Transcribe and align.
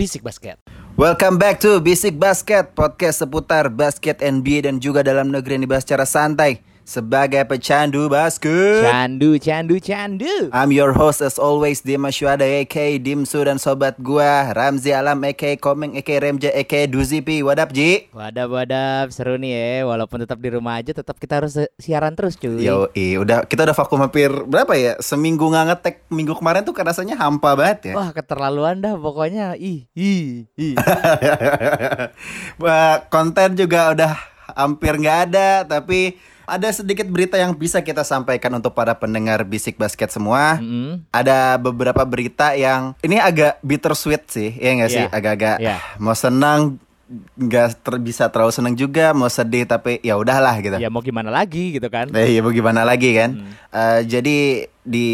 Bisik 0.00 0.24
Basket. 0.24 0.56
Welcome 0.96 1.36
back 1.36 1.60
to 1.60 1.76
Basic 1.76 2.16
Basket, 2.16 2.72
podcast 2.72 3.20
seputar 3.20 3.68
basket 3.68 4.24
NBA 4.24 4.64
dan 4.64 4.80
juga 4.80 5.04
dalam 5.04 5.28
negeri 5.28 5.60
yang 5.60 5.68
dibahas 5.68 5.84
secara 5.84 6.08
santai 6.08 6.64
sebagai 6.82 7.44
pecandu 7.44 8.08
basket. 8.08 8.82
Candu, 8.82 9.36
candu, 9.36 9.76
candu. 9.78 10.50
I'm 10.50 10.70
your 10.70 10.92
host 10.92 11.20
as 11.20 11.36
always 11.36 11.80
Dimas 11.80 12.16
Syuada 12.16 12.42
aka 12.42 12.98
Dimsu 12.98 13.42
dan 13.42 13.56
sobat 13.56 13.96
gua 13.96 14.50
Ramzi 14.50 14.90
Alam 14.90 15.22
aka 15.22 15.54
Komeng 15.56 15.94
aka 15.94 16.14
Remja 16.18 16.50
aka 16.50 16.84
Duzipi. 16.84 17.40
What 17.40 17.58
up 17.58 17.70
Ji? 17.70 18.10
Wadap, 18.10 18.48
wadap, 18.50 19.06
seru 19.10 19.36
nih 19.36 19.52
ya. 19.52 19.70
Walaupun 19.86 20.22
tetap 20.22 20.38
di 20.38 20.50
rumah 20.50 20.80
aja, 20.80 20.90
tetap 20.90 21.16
kita 21.16 21.40
harus 21.40 21.54
si- 21.54 21.72
siaran 21.78 22.12
terus 22.12 22.34
cuy. 22.34 22.60
Yo, 22.60 22.90
udah 22.92 23.46
kita 23.46 23.64
udah 23.64 23.76
vakum 23.76 24.00
hampir 24.00 24.28
berapa 24.44 24.72
ya? 24.74 24.98
Seminggu 24.98 25.46
nggak 25.46 25.66
ngetek 25.70 25.94
minggu 26.08 26.34
kemarin 26.34 26.66
tuh 26.66 26.74
rasanya 26.74 27.14
hampa 27.16 27.54
banget 27.54 27.92
ya. 27.92 27.94
Wah 27.94 28.10
keterlaluan 28.10 28.82
dah 28.82 28.96
pokoknya. 28.96 29.54
Ih, 29.54 29.86
ih, 29.94 30.48
ih. 30.56 30.74
Wah, 32.62 33.04
konten 33.08 33.54
juga 33.56 33.92
udah 33.92 34.12
hampir 34.54 34.98
nggak 34.98 35.18
ada, 35.30 35.62
tapi 35.62 36.18
ada 36.44 36.68
sedikit 36.68 37.04
berita 37.04 37.34
yang 37.34 37.52
bisa 37.52 37.78
kita 37.78 38.00
sampaikan 38.00 38.52
untuk 38.52 38.70
para 38.70 38.92
pendengar 38.92 39.42
bisik 39.42 39.74
basket 39.74 40.08
semua. 40.08 40.56
Mm-mm. 40.56 41.04
Ada 41.08 41.56
beberapa 41.56 42.02
berita 42.02 42.52
yang 42.52 42.94
ini 43.00 43.16
agak 43.16 43.58
bittersweet 43.60 44.24
sih, 44.26 44.50
ya 44.52 44.70
nggak 44.72 44.90
sih? 44.90 45.02
Iya. 45.02 45.10
Agak-agak 45.10 45.56
Iya. 45.58 45.76
mau 45.96 46.12
senang 46.12 46.78
nggak 47.36 47.82
ter- 47.82 47.98
bisa 47.98 48.30
terlalu 48.30 48.52
senang 48.52 48.74
juga, 48.74 49.10
mau 49.10 49.26
sedih 49.26 49.64
tapi 49.64 49.98
ya 50.00 50.14
udahlah 50.14 50.54
gitu. 50.58 50.76
Ya 50.76 50.86
mau 50.86 51.00
gimana 51.00 51.28
lagi 51.28 51.74
gitu 51.74 51.86
kan? 51.86 52.06
Eh, 52.12 52.30
ya 52.30 52.40
mau 52.40 52.50
gimana 52.50 52.82
lagi 52.82 53.10
kan? 53.12 53.30
Hmm. 53.34 53.50
Eh, 53.68 54.00
jadi 54.04 54.36
di 54.80 55.08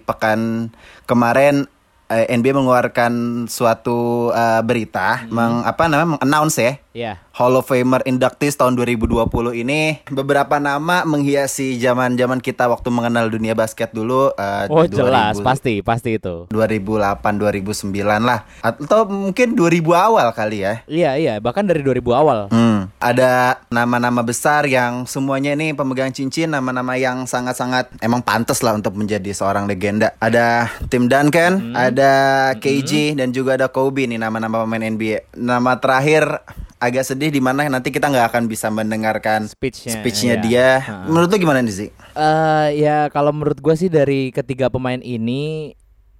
pekan 0.00 0.70
kemarin 1.04 1.70
eh, 2.06 2.30
NBA 2.30 2.50
mengeluarkan 2.52 3.12
suatu 3.46 4.30
eh, 4.30 4.62
berita, 4.62 5.22
Hmm. 5.22 5.30
meng, 5.32 5.54
apa 5.62 5.86
namanya, 5.86 6.08
mengannounce 6.14 6.58
ya, 6.60 6.72
Ya. 6.92 7.12
Hall 7.36 7.52
of 7.52 7.68
Famer 7.68 8.00
inductees 8.08 8.56
tahun 8.56 8.80
2020 8.80 9.28
ini 9.60 10.00
beberapa 10.08 10.56
nama 10.56 11.04
menghiasi 11.04 11.76
zaman-zaman 11.76 12.40
kita 12.40 12.64
waktu 12.64 12.88
mengenal 12.88 13.28
dunia 13.28 13.52
basket 13.52 13.92
dulu. 13.92 14.32
eh, 14.40 14.72
Oh 14.72 14.88
jelas, 14.88 15.36
2000 15.36 15.44
pasti, 15.44 15.74
pasti 15.84 16.16
itu. 16.16 16.48
2008 16.48 17.20
2009 17.36 17.92
lah 18.24 18.48
atau 18.64 19.04
mungkin 19.04 19.52
2000 19.52 19.84
awal 19.92 20.32
kali 20.32 20.64
ya. 20.64 20.80
Iya, 20.88 21.20
iya. 21.20 21.34
Bahkan 21.36 21.68
dari 21.68 21.84
2000 21.84 22.16
awal. 22.16 22.48
Hmm, 22.48 22.88
ada 23.04 23.60
nama-nama 23.68 24.24
besar 24.24 24.64
yang 24.64 25.04
semuanya 25.04 25.52
ini 25.52 25.76
pemegang 25.76 26.16
cincin, 26.16 26.48
nama-nama 26.48 26.96
yang 26.96 27.28
sangat-sangat 27.28 28.00
emang 28.00 28.24
pantas 28.24 28.64
lah 28.64 28.72
untuk 28.72 28.96
menjadi 28.96 29.36
seorang 29.36 29.68
legenda. 29.68 30.16
Ada 30.24 30.72
Tim 30.88 31.04
Duncan, 31.04 31.76
ada 31.76 32.12
KG 32.56 33.12
dan 33.12 33.36
juga 33.36 33.60
ada 33.60 33.68
Kobe 33.68 34.08
nih 34.08 34.16
nama-nama 34.16 34.64
pemain 34.64 34.80
NBA. 34.80 35.36
Nama 35.36 35.76
terakhir 35.76 36.40
agak 36.76 37.08
sedih 37.08 37.25
di 37.30 37.40
mana 37.42 37.66
nanti 37.66 37.94
kita 37.94 38.08
nggak 38.10 38.26
akan 38.32 38.44
bisa 38.50 38.68
mendengarkan 38.72 39.46
Speech-nya, 39.46 40.00
speech-nya 40.00 40.34
iya. 40.38 40.44
dia. 40.44 40.68
Ha. 40.82 40.94
Menurut 41.10 41.28
lu 41.30 41.36
gimana 41.38 41.62
nih 41.62 41.74
sih? 41.74 41.88
Eh 42.16 42.68
ya 42.80 43.10
kalau 43.12 43.30
menurut 43.34 43.58
gue 43.58 43.74
sih 43.76 43.90
dari 43.90 44.34
ketiga 44.34 44.70
pemain 44.72 44.98
ini 45.00 45.74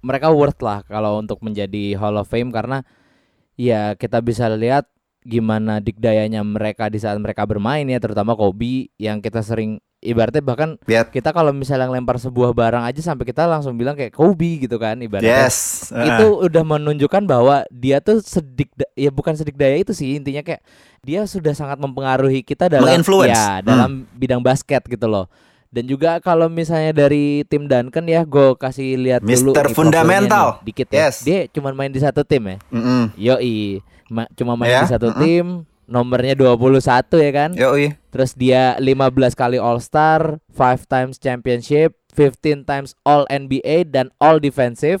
mereka 0.05 0.29
worth 0.29 0.61
lah 0.61 0.85
kalau 0.85 1.19
untuk 1.19 1.41
menjadi 1.41 1.97
Hall 1.97 2.19
of 2.19 2.29
Fame 2.29 2.53
karena 2.53 2.85
ya 3.57 3.97
kita 3.97 4.21
bisa 4.21 4.47
lihat 4.53 4.87
gimana 5.27 5.83
dikdayanya 5.83 6.39
mereka 6.45 6.87
di 6.87 7.01
saat 7.01 7.19
mereka 7.19 7.43
bermain 7.43 7.83
ya 7.83 7.99
terutama 7.99 8.37
Kobe 8.37 8.93
yang 8.95 9.19
kita 9.19 9.43
sering 9.43 9.83
ibaratnya 9.99 10.39
bahkan 10.39 10.69
Lihat. 10.83 11.09
kita 11.09 11.29
kalau 11.29 11.49
misalnya 11.49 11.89
lempar 11.89 12.15
sebuah 12.15 12.51
barang 12.51 12.85
aja 12.85 13.01
sampai 13.03 13.25
kita 13.25 13.43
langsung 13.43 13.73
bilang 13.73 13.93
kayak 13.93 14.11
Kobe 14.11 14.61
gitu 14.61 14.77
kan 14.77 14.93
ibaratnya 14.95 15.45
Yes. 15.45 15.89
itu 15.89 16.25
udah 16.39 16.63
menunjukkan 16.63 17.23
bahwa 17.23 17.65
dia 17.67 17.97
tuh 17.97 18.19
sedik 18.19 18.69
ya 18.93 19.09
bukan 19.09 19.33
sedik 19.33 19.53
daya 19.53 19.73
itu 19.75 19.91
sih 19.91 20.15
intinya 20.15 20.41
kayak 20.41 20.61
dia 21.01 21.23
sudah 21.23 21.51
sangat 21.51 21.77
mempengaruhi 21.77 22.41
kita 22.41 22.69
dalam 22.69 22.85
ya 23.25 23.57
Hmm. 23.57 23.63
dalam 23.63 23.91
bidang 24.13 24.39
basket 24.39 24.85
gitu 24.85 25.05
loh 25.05 25.25
dan 25.67 25.83
juga 25.83 26.17
kalau 26.19 26.47
misalnya 26.47 26.93
dari 26.95 27.41
tim 27.43 27.65
Duncan 27.65 28.05
ya 28.05 28.21
gue 28.21 28.55
kasih 28.55 28.95
lihat 28.95 29.21
dulu 29.21 29.51
profilnya 29.51 29.73
Fundamental. 29.99 30.45
nih, 30.53 30.63
dikit 30.63 30.87
ya 30.87 30.97
Yes. 31.03 31.15
dia 31.21 31.39
cuma 31.47 31.73
main 31.73 31.89
di 31.89 31.99
satu 31.99 32.21
tim 32.21 32.45
ya 32.45 32.57
Mm-mm. 32.69 33.03
yoi 33.17 33.81
Ma- 34.07 34.29
cuma 34.31 34.53
main 34.53 34.71
Ya, 34.71 34.81
di 34.83 34.89
satu 34.89 35.09
mm-mm. 35.09 35.19
tim 35.19 35.45
nomornya 35.87 36.35
21 36.35 36.83
ya 37.17 37.31
kan 37.31 37.51
Yoi. 37.55 37.95
Terus 38.11 38.31
dia 38.33 38.75
15 38.77 39.07
kali 39.33 39.55
All 39.55 39.79
Star, 39.79 40.37
5 40.51 40.59
times 40.85 41.15
championship, 41.17 41.95
15 42.11 42.63
times 42.63 42.91
All 43.01 43.23
NBA 43.27 43.87
dan 43.87 44.11
All 44.17 44.37
Defensive. 44.37 44.99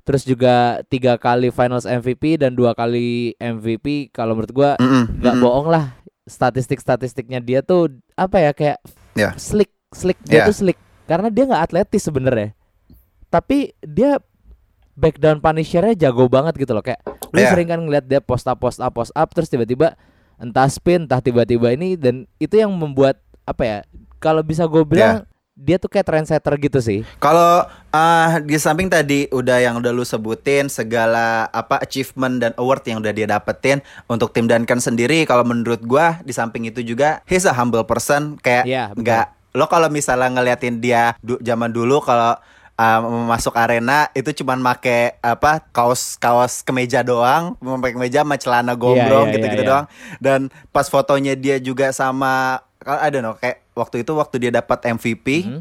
Terus 0.00 0.22
juga 0.22 0.80
tiga 0.86 1.14
kali 1.16 1.50
Finals 1.50 1.84
MVP 1.84 2.36
dan 2.36 2.54
dua 2.54 2.72
kali 2.72 3.34
MVP. 3.36 4.10
Kalau 4.10 4.34
menurut 4.34 4.50
gua 4.50 4.70
nggak 4.78 5.34
Mm-mm. 5.34 5.40
bohong 5.40 5.68
lah. 5.68 5.98
Statistik-statistiknya 6.24 7.38
dia 7.38 7.60
tuh 7.60 7.90
apa 8.14 8.40
ya 8.40 8.50
kayak 8.50 8.78
Ya. 9.12 9.34
slick, 9.34 9.70
slick 9.90 10.18
dia 10.22 10.42
Ya. 10.42 10.46
tuh 10.46 10.56
slick. 10.56 10.78
Karena 11.04 11.26
dia 11.28 11.44
nggak 11.44 11.64
atletis 11.66 12.02
sebenarnya. 12.02 12.54
Tapi 13.28 13.74
dia 13.80 14.18
back 14.94 15.16
down 15.16 15.38
punishernya 15.38 15.94
jago 15.96 16.26
banget 16.26 16.54
gitu 16.56 16.70
loh 16.70 16.82
kayak 16.82 17.00
lu 17.30 17.40
Ya. 17.40 17.50
sering 17.50 17.68
kan 17.68 17.80
ngeliat 17.80 18.04
dia 18.04 18.20
post 18.20 18.44
up 18.44 18.58
post 18.58 18.82
up 18.82 18.92
post 18.92 19.14
up 19.14 19.28
terus 19.30 19.48
tiba-tiba 19.48 19.94
entah 20.40 20.66
spin 20.66 21.04
entah 21.04 21.20
tiba-tiba 21.20 21.70
ini 21.70 21.94
dan 21.94 22.24
itu 22.36 22.56
yang 22.56 22.72
membuat 22.72 23.20
apa 23.44 23.62
ya 23.62 23.78
kalau 24.16 24.40
bisa 24.40 24.64
gue 24.64 24.82
bilang 24.82 25.22
dia 25.52 25.76
tuh 25.76 25.86
kayak 25.86 26.08
trendsetter 26.08 26.56
gitu 26.56 26.80
sih 26.80 27.00
Kalau 27.18 27.62
ah, 27.90 28.40
di 28.40 28.56
samping 28.56 28.88
tadi 28.88 29.28
udah 29.28 29.60
yang 29.60 29.76
udah 29.76 29.92
lu 29.92 30.00
sebutin 30.02 30.72
segala 30.72 31.44
apa 31.46 31.76
achievement 31.78 32.40
dan 32.40 32.52
award 32.56 32.80
yang 32.82 32.98
udah 32.98 33.12
dia 33.12 33.28
dapetin 33.28 33.84
untuk 34.06 34.32
tim 34.32 34.48
Duncan 34.48 34.80
sendiri 34.80 35.28
kalau 35.28 35.44
menurut 35.44 35.84
gua 35.84 36.16
di 36.22 36.32
samping 36.32 36.64
itu 36.64 36.80
juga 36.80 37.20
he's 37.26 37.44
a 37.44 37.52
humble 37.52 37.84
person 37.84 38.40
kayak 38.40 38.64
Iya, 38.64 38.84
betul. 38.90 39.04
nggak 39.04 39.26
lo 39.50 39.66
kalau 39.66 39.90
misalnya 39.90 40.32
ngeliatin 40.32 40.80
dia 40.80 41.12
du- 41.20 41.42
zaman 41.42 41.68
dulu 41.68 42.00
kalau 42.00 42.40
ah, 42.80 43.04
masuk 43.04 43.52
arena 43.60 44.08
itu 44.16 44.32
cuman 44.40 44.56
make 44.56 45.20
apa 45.20 45.60
kaos 45.68 46.16
kaos 46.16 46.64
kemeja 46.64 47.04
doang, 47.04 47.60
pakai 47.60 47.92
kemeja 47.92 48.24
sama 48.24 48.40
celana 48.40 48.72
gombrong 48.72 49.28
iya, 49.28 49.34
gitu-gitu 49.36 49.64
iya. 49.64 49.68
doang. 49.68 49.86
Dan 50.16 50.40
pas 50.72 50.88
fotonya 50.88 51.36
dia 51.36 51.60
juga 51.60 51.92
sama 51.92 52.64
I 52.80 53.12
don't 53.12 53.20
know 53.20 53.36
kayak 53.36 53.60
waktu 53.76 54.00
itu 54.00 54.16
waktu 54.16 54.36
dia 54.40 54.50
dapat 54.50 54.80
MVP 54.88 55.26
Mhm. 55.44 55.60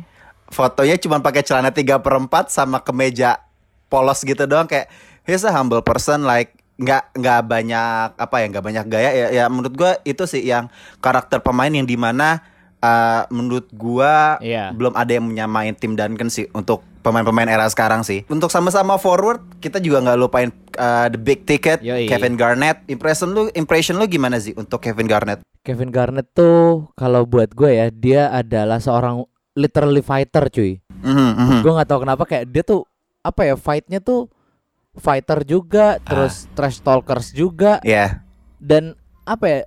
fotonya 0.49 0.95
cuma 0.95 1.19
pakai 1.19 1.43
celana 1.43 1.69
3 1.69 1.99
per 1.99 2.15
4 2.15 2.47
sama 2.47 2.79
kemeja 2.79 3.43
polos 3.91 4.23
gitu 4.23 4.47
doang 4.47 4.65
kayak 4.65 4.87
he's 5.27 5.43
a 5.43 5.51
humble 5.51 5.83
person 5.83 6.23
like 6.23 6.55
nggak 6.79 7.11
nggak 7.11 7.41
banyak 7.43 8.09
apa 8.15 8.35
ya 8.39 8.45
nggak 8.47 8.65
banyak 8.65 8.85
gaya 8.87 9.09
ya 9.11 9.27
ya 9.35 9.43
menurut 9.51 9.75
gua 9.75 9.91
itu 10.07 10.23
sih 10.23 10.41
yang 10.41 10.71
karakter 11.03 11.43
pemain 11.43 11.67
yang 11.69 11.83
di 11.83 11.99
mana 11.99 12.39
uh, 12.79 13.27
menurut 13.29 13.67
gua 13.75 14.39
Iya. 14.39 14.71
belum 14.71 14.95
ada 14.95 15.11
yang 15.11 15.27
menyamain 15.27 15.75
tim 15.75 15.99
Duncan 15.99 16.31
sih 16.31 16.47
untuk 16.55 16.81
pemain-pemain 16.99 17.47
era 17.47 17.65
sekarang 17.67 18.03
sih. 18.03 18.23
Untuk 18.27 18.51
sama-sama 18.51 18.99
forward 18.99 19.59
kita 19.59 19.79
juga 19.79 20.03
nggak 20.03 20.19
lupain 20.19 20.49
uh, 20.75 21.07
the 21.07 21.19
big 21.19 21.43
ticket 21.43 21.79
Yoi. 21.79 22.07
Kevin 22.07 22.35
Garnett. 22.35 22.83
Impression 22.87 23.31
lu 23.31 23.47
impression 23.53 23.95
lu 23.97 24.05
gimana 24.05 24.37
sih 24.37 24.51
untuk 24.53 24.83
Kevin 24.83 25.07
Garnett? 25.07 25.41
Kevin 25.63 25.91
Garnett 25.91 26.31
tuh 26.31 26.91
kalau 26.95 27.23
buat 27.27 27.51
gue 27.51 27.71
ya 27.75 27.87
dia 27.91 28.31
adalah 28.31 28.79
seorang 28.79 29.23
literally 29.55 30.03
fighter 30.03 30.47
cuy. 30.47 30.79
Mhm, 30.99 31.31
mhm. 31.35 31.59
gue 31.63 31.71
nggak 31.71 31.87
tahu 31.87 31.99
kenapa 32.03 32.23
kayak 32.27 32.45
dia 32.51 32.63
tuh 32.63 32.83
apa 33.23 33.47
ya 33.47 33.55
fightnya 33.55 33.99
tuh 34.03 34.27
fighter 34.99 35.43
juga 35.47 35.99
terus 36.03 36.47
trash 36.55 36.83
talkers 36.83 37.31
juga. 37.31 37.79
Ya 37.83 38.23
dan 38.59 38.93
apa 39.23 39.45
ya 39.47 39.59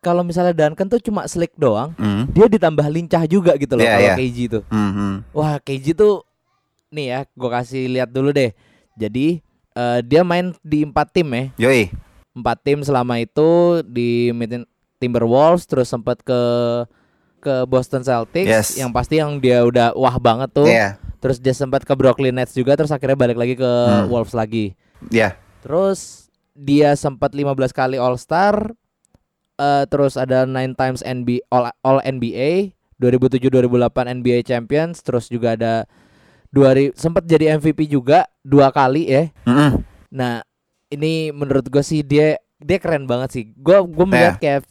kalau 0.00 0.24
misalnya 0.24 0.56
Duncan 0.56 0.88
tuh 0.88 0.96
cuma 1.04 1.28
slick 1.28 1.52
doang 1.60 1.92
Mhm, 2.00 2.32
dia 2.32 2.48
ditambah 2.48 2.86
lincah 2.88 3.28
juga 3.28 3.52
gitu 3.60 3.76
loh 3.76 3.84
Iya, 3.84 3.92
kalau 3.92 4.08
iya. 4.08 4.14
KG 4.16 4.38
tuh. 4.48 4.62
Mhm. 4.72 5.12
Wah, 5.36 5.60
KG 5.60 5.92
tuh 5.92 6.24
nih 6.90 7.06
ya, 7.08 7.20
gue 7.26 7.50
kasih 7.50 7.86
lihat 7.88 8.10
dulu 8.10 8.30
deh. 8.30 8.50
Jadi 8.94 9.40
eh, 9.72 9.98
dia 10.02 10.22
main 10.22 10.52
di 10.60 10.82
empat 10.82 11.14
tim 11.14 11.26
ya, 11.30 11.44
yoi 11.56 11.90
empat 12.30 12.62
tim 12.62 12.78
selama 12.80 13.18
itu 13.18 13.82
di 13.82 14.30
Timberwolves, 14.98 15.64
terus 15.66 15.88
sempat 15.88 16.20
ke 16.20 16.40
ke 17.40 17.64
Boston 17.64 18.04
Celtics, 18.04 18.46
Yes. 18.46 18.68
yang 18.76 18.92
pasti 18.92 19.16
yang 19.16 19.40
dia 19.40 19.64
udah 19.64 19.96
wah 19.96 20.20
banget 20.20 20.52
tuh. 20.52 20.68
Iya. 20.68 21.00
Terus 21.20 21.40
dia 21.40 21.52
sempat 21.52 21.84
ke 21.84 21.92
Brooklyn 21.92 22.36
Nets 22.36 22.52
juga, 22.52 22.76
terus 22.76 22.92
akhirnya 22.92 23.16
balik 23.16 23.40
lagi 23.40 23.56
ke 23.56 23.64
Hmm. 23.64 24.12
Wolves 24.12 24.36
lagi. 24.36 24.76
Ya. 25.08 25.40
Terus 25.64 26.28
dia 26.52 26.92
sempat 26.94 27.32
15 27.32 27.72
kali 27.72 27.96
All 27.96 28.20
Star, 28.20 28.76
eh, 29.56 29.84
terus 29.88 30.20
ada 30.20 30.44
9 30.44 30.76
times 30.76 31.00
NBA 31.00 31.40
All, 31.48 31.72
All 31.80 32.04
NBA, 32.04 32.76
2007-2008 33.00 34.04
NBA 34.12 34.44
Champions, 34.44 35.00
terus 35.00 35.26
juga 35.26 35.56
ada 35.56 35.88
dua 36.50 36.74
sempat 36.98 37.22
jadi 37.26 37.56
MVP 37.58 37.86
juga 37.86 38.26
dua 38.42 38.74
kali 38.74 39.06
ya. 39.06 39.24
Mhm. 39.46 39.70
Nah 40.10 40.42
ini 40.90 41.30
menurut 41.30 41.70
gue 41.70 41.82
sih 41.82 42.02
dia 42.02 42.38
dia 42.58 42.78
keren 42.82 43.06
banget 43.06 43.30
sih. 43.30 43.44
Gue 43.54 43.78
gue 43.86 44.06
melihat 44.06 44.36
kayak 44.42 44.66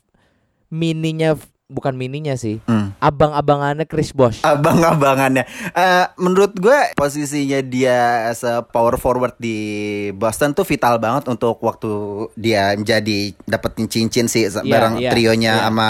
mininya 0.69 1.39
bukan 1.69 1.93
mininya 1.93 2.33
sih. 2.33 2.57
Hmm. 2.65 2.97
Abang-abangannya 2.97 3.85
Chris 3.85 4.09
Bosh. 4.09 4.41
abang-abangannya. 4.41 5.45
Eh, 5.69 6.05
menurut 6.17 6.57
gue 6.57 6.97
posisinya 6.97 7.61
dia 7.61 8.27
as 8.33 8.41
a 8.41 8.65
power 8.65 8.97
forward 8.97 9.37
di 9.37 10.09
Boston 10.17 10.57
tuh 10.57 10.65
vital 10.65 10.97
banget 10.97 11.29
untuk 11.29 11.61
waktu 11.61 12.25
dia 12.33 12.73
menjadi 12.73 13.37
dapetin 13.45 13.85
cincin 13.85 14.25
sih 14.25 14.49
Iya, 14.49 14.65
bareng 14.65 14.97
iya, 14.97 15.13
trionya 15.13 15.53
iya. 15.61 15.63
sama 15.69 15.89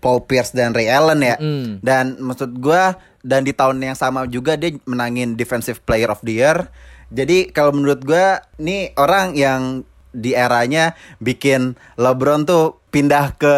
Paul 0.00 0.24
Pierce 0.24 0.56
dan 0.56 0.72
Ray 0.72 0.88
Allen 0.88 1.20
ya. 1.20 1.36
Mm. 1.36 1.84
Dan 1.84 2.16
maksud 2.24 2.56
gue 2.56 2.82
dan 3.28 3.44
di 3.44 3.52
tahun 3.52 3.76
yang 3.84 3.92
sama 3.92 4.24
juga 4.24 4.56
dia 4.56 4.72
menangin 4.88 5.36
Defensive 5.36 5.84
Player 5.84 6.08
of 6.08 6.24
the 6.24 6.40
Year. 6.40 6.72
Jadi 7.12 7.52
kalau 7.52 7.76
menurut 7.76 8.00
gue 8.00 8.26
nih 8.56 8.96
orang 8.96 9.36
yang 9.36 9.84
di 10.08 10.32
eranya 10.32 10.96
bikin 11.20 11.76
LeBron 12.00 12.48
tuh 12.48 12.80
pindah 12.88 13.36
ke 13.36 13.54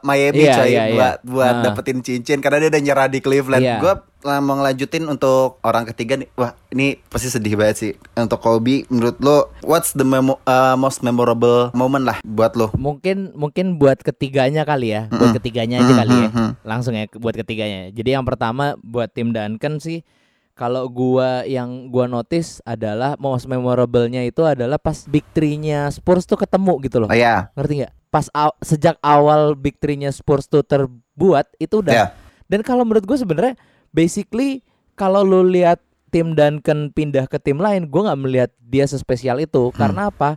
Miami 0.00 0.48
Iya, 0.48 0.56
coy 0.56 0.68
iya, 0.72 0.82
iya. 0.88 0.94
buat 0.96 1.16
buat 1.28 1.54
Nah. 1.60 1.64
dapetin 1.68 2.00
cincin 2.00 2.40
karena 2.40 2.64
dia 2.64 2.72
udah 2.72 2.82
nyerah 2.82 3.08
di 3.12 3.20
Cleveland. 3.20 3.60
Iya. 3.60 3.76
Gue 3.78 3.94
mau 4.20 4.54
ngelanjutin 4.54 5.08
untuk 5.08 5.56
orang 5.60 5.88
ketiga 5.88 6.20
nih. 6.20 6.28
Wah, 6.36 6.52
ini 6.68 7.00
pasti 7.08 7.32
sedih 7.32 7.56
banget 7.56 7.76
sih. 7.76 7.92
Untuk 8.12 8.38
Kobe, 8.38 8.84
menurut 8.86 9.16
lo 9.18 9.48
what's 9.64 9.92
the 9.92 10.04
memo- 10.04 10.40
uh, 10.44 10.76
most 10.76 11.00
memorable 11.00 11.72
moment 11.72 12.04
lah 12.04 12.20
buat 12.22 12.52
lo? 12.52 12.68
Mungkin 12.76 13.32
mungkin 13.32 13.80
buat 13.80 14.00
ketiganya 14.00 14.62
kali 14.62 14.92
ya, 14.92 15.08
buat 15.08 15.32
ketiganya 15.32 15.80
aja 15.80 15.92
Mm-mm, 15.92 16.00
kali 16.04 16.14
ya. 16.14 16.28
Langsung 16.62 16.92
ya 16.92 17.08
buat 17.16 17.32
ketiganya. 17.32 17.88
Jadi 17.90 18.12
yang 18.12 18.24
pertama 18.24 18.76
buat 18.80 19.08
tim 19.08 19.32
Duncan 19.32 19.80
sih 19.80 20.04
kalau 20.52 20.92
gua 20.92 21.48
yang 21.48 21.88
gua 21.88 22.04
notice 22.04 22.60
adalah 22.68 23.16
most 23.16 23.48
memorable-nya 23.48 24.28
itu 24.28 24.44
adalah 24.44 24.76
pas 24.76 25.08
big 25.08 25.24
three-nya 25.32 25.88
Spurs 25.88 26.28
tuh 26.28 26.36
ketemu 26.36 26.76
gitu 26.84 27.00
loh. 27.00 27.08
Oh 27.08 27.16
ya, 27.16 27.48
Ngerti 27.56 27.80
nggak? 27.80 27.92
Pas 28.12 28.26
aw- 28.36 28.58
sejak 28.60 29.00
awal 29.00 29.56
big 29.56 29.80
three-nya 29.80 30.12
Spurs 30.12 30.44
tuh 30.44 30.60
terbuat 30.60 31.48
itu 31.56 31.80
udah 31.80 31.94
ya, 31.94 32.06
Dan 32.50 32.60
kalau 32.60 32.82
menurut 32.84 33.06
gue 33.06 33.16
sebenarnya 33.16 33.54
basically 33.90 34.62
kalau 34.94 35.24
lu 35.24 35.46
lihat 35.48 35.80
tim 36.10 36.34
Duncan 36.34 36.90
pindah 36.90 37.30
ke 37.30 37.38
tim 37.38 37.56
lain, 37.62 37.86
gue 37.86 38.02
nggak 38.02 38.20
melihat 38.20 38.50
dia 38.58 38.84
sespesial 38.84 39.38
itu. 39.38 39.70
Karena 39.72 40.10
apa? 40.10 40.36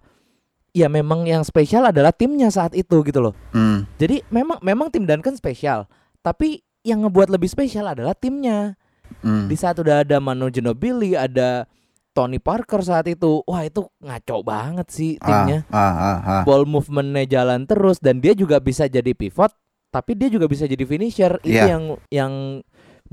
Ya 0.74 0.90
memang 0.90 1.26
yang 1.30 1.46
spesial 1.46 1.86
adalah 1.86 2.10
timnya 2.14 2.50
saat 2.50 2.74
itu 2.74 3.06
gitu 3.06 3.20
loh. 3.22 3.34
Hmm. 3.54 3.86
Jadi 4.02 4.26
memang 4.34 4.58
memang 4.62 4.90
tim 4.90 5.06
Duncan 5.06 5.38
spesial, 5.38 5.86
tapi 6.26 6.66
yang 6.86 7.06
ngebuat 7.06 7.30
lebih 7.30 7.50
spesial 7.50 7.90
adalah 7.90 8.18
timnya. 8.18 8.78
Hmm. 9.22 9.46
Di 9.46 9.54
saat 9.54 9.78
udah 9.78 10.02
ada 10.02 10.18
Manu 10.18 10.50
Ginobili, 10.50 11.14
ada 11.14 11.70
Tony 12.14 12.38
Parker 12.38 12.82
saat 12.82 13.10
itu, 13.10 13.42
wah 13.46 13.66
itu 13.66 13.86
ngaco 14.02 14.46
banget 14.46 14.88
sih 14.90 15.12
timnya. 15.22 15.66
Ah, 15.70 15.78
ah, 15.78 15.94
ah, 15.94 16.18
ah. 16.22 16.44
Ball 16.46 16.66
movementnya 16.66 17.26
jalan 17.26 17.66
terus 17.66 17.98
dan 18.02 18.22
dia 18.22 18.38
juga 18.38 18.58
bisa 18.62 18.86
jadi 18.86 19.14
pivot, 19.14 19.54
tapi 19.94 20.18
dia 20.18 20.30
juga 20.30 20.46
bisa 20.46 20.66
jadi 20.66 20.86
finisher. 20.86 21.38
Itu 21.42 21.54
Iya. 21.54 21.66
yang 21.74 21.84
yang 22.10 22.34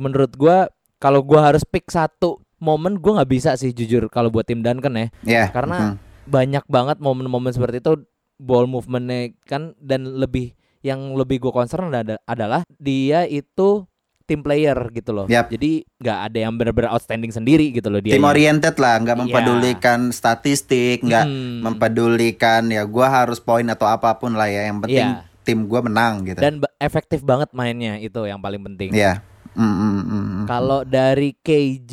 menurut 0.00 0.32
gua 0.32 0.73
kalau 0.97 1.20
gua 1.20 1.47
harus 1.47 1.61
pick 1.62 1.87
satu 1.87 2.41
momen 2.56 2.97
gua 2.97 3.20
nggak 3.20 3.31
bisa 3.31 3.50
sih 3.55 3.70
jujur 3.70 4.08
kalau 4.08 4.29
buat 4.29 4.44
tim 4.44 4.61
Duncan 4.61 4.97
ya, 4.97 5.06
Ya, 5.23 5.44
karena 5.49 5.93
mhm. 5.93 5.97
banyak 6.25 6.64
banget 6.67 6.97
momen-momen 6.99 7.52
seperti 7.52 7.79
itu 7.79 8.00
ball 8.37 8.64
movementnya 8.64 9.37
kan 9.44 9.76
dan 9.76 10.17
lebih 10.17 10.56
yang 10.81 11.12
lebih 11.12 11.37
gue 11.38 11.52
concern 11.52 11.93
ada- 11.93 12.17
adalah 12.25 12.64
dia 12.75 13.29
itu 13.29 13.85
tim 14.25 14.41
player 14.41 14.79
gitu 14.94 15.11
loh. 15.11 15.26
Yap. 15.26 15.50
Jadi 15.50 15.82
nggak 15.99 16.19
ada 16.25 16.38
yang 16.38 16.55
benar-benar 16.55 16.94
outstanding 16.94 17.29
sendiri 17.29 17.69
gitu 17.69 17.91
loh 17.91 17.99
dia. 17.99 18.14
tim 18.14 18.23
oriented 18.23 18.79
lah, 18.79 18.97
nggak 18.97 19.12
Iya. 19.12 19.23
mempedulikan 19.26 20.00
statistik, 20.08 21.02
nggak 21.02 21.26
Hmm. 21.26 21.61
mempedulikan 21.67 22.70
ya 22.70 22.87
gua 22.87 23.11
harus 23.12 23.37
poin 23.37 23.67
atau 23.67 23.85
apa 23.85 24.14
pun 24.14 24.32
lah 24.32 24.47
ya. 24.47 24.70
Yang 24.70 24.79
penting 24.87 25.08
Iya. 25.11 25.20
tim 25.43 25.58
gua 25.67 25.81
menang 25.82 26.25
gitu. 26.25 26.38
Dan 26.38 26.62
efektif 26.79 27.20
banget 27.20 27.50
mainnya 27.50 27.99
itu 27.99 28.23
yang 28.23 28.38
paling 28.38 28.62
penting. 28.62 28.94
Hmm, 28.94 29.20
hmm, 29.55 29.75
hmm, 29.75 30.02
hmm. 30.02 30.44
Kalau 30.44 30.82
dari 30.82 31.35
KG, 31.37 31.93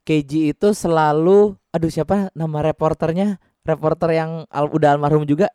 KG 0.00 0.32
itu 0.50 0.68
selalu, 0.70 1.56
aduh 1.68 1.88
siapa 1.88 2.28
nama 2.32 2.60
reporternya? 2.60 3.36
Reporter 3.62 4.12
yang 4.12 4.44
al- 4.48 4.68
udah 4.68 4.92
almarhum 4.92 5.24
juga, 5.24 5.48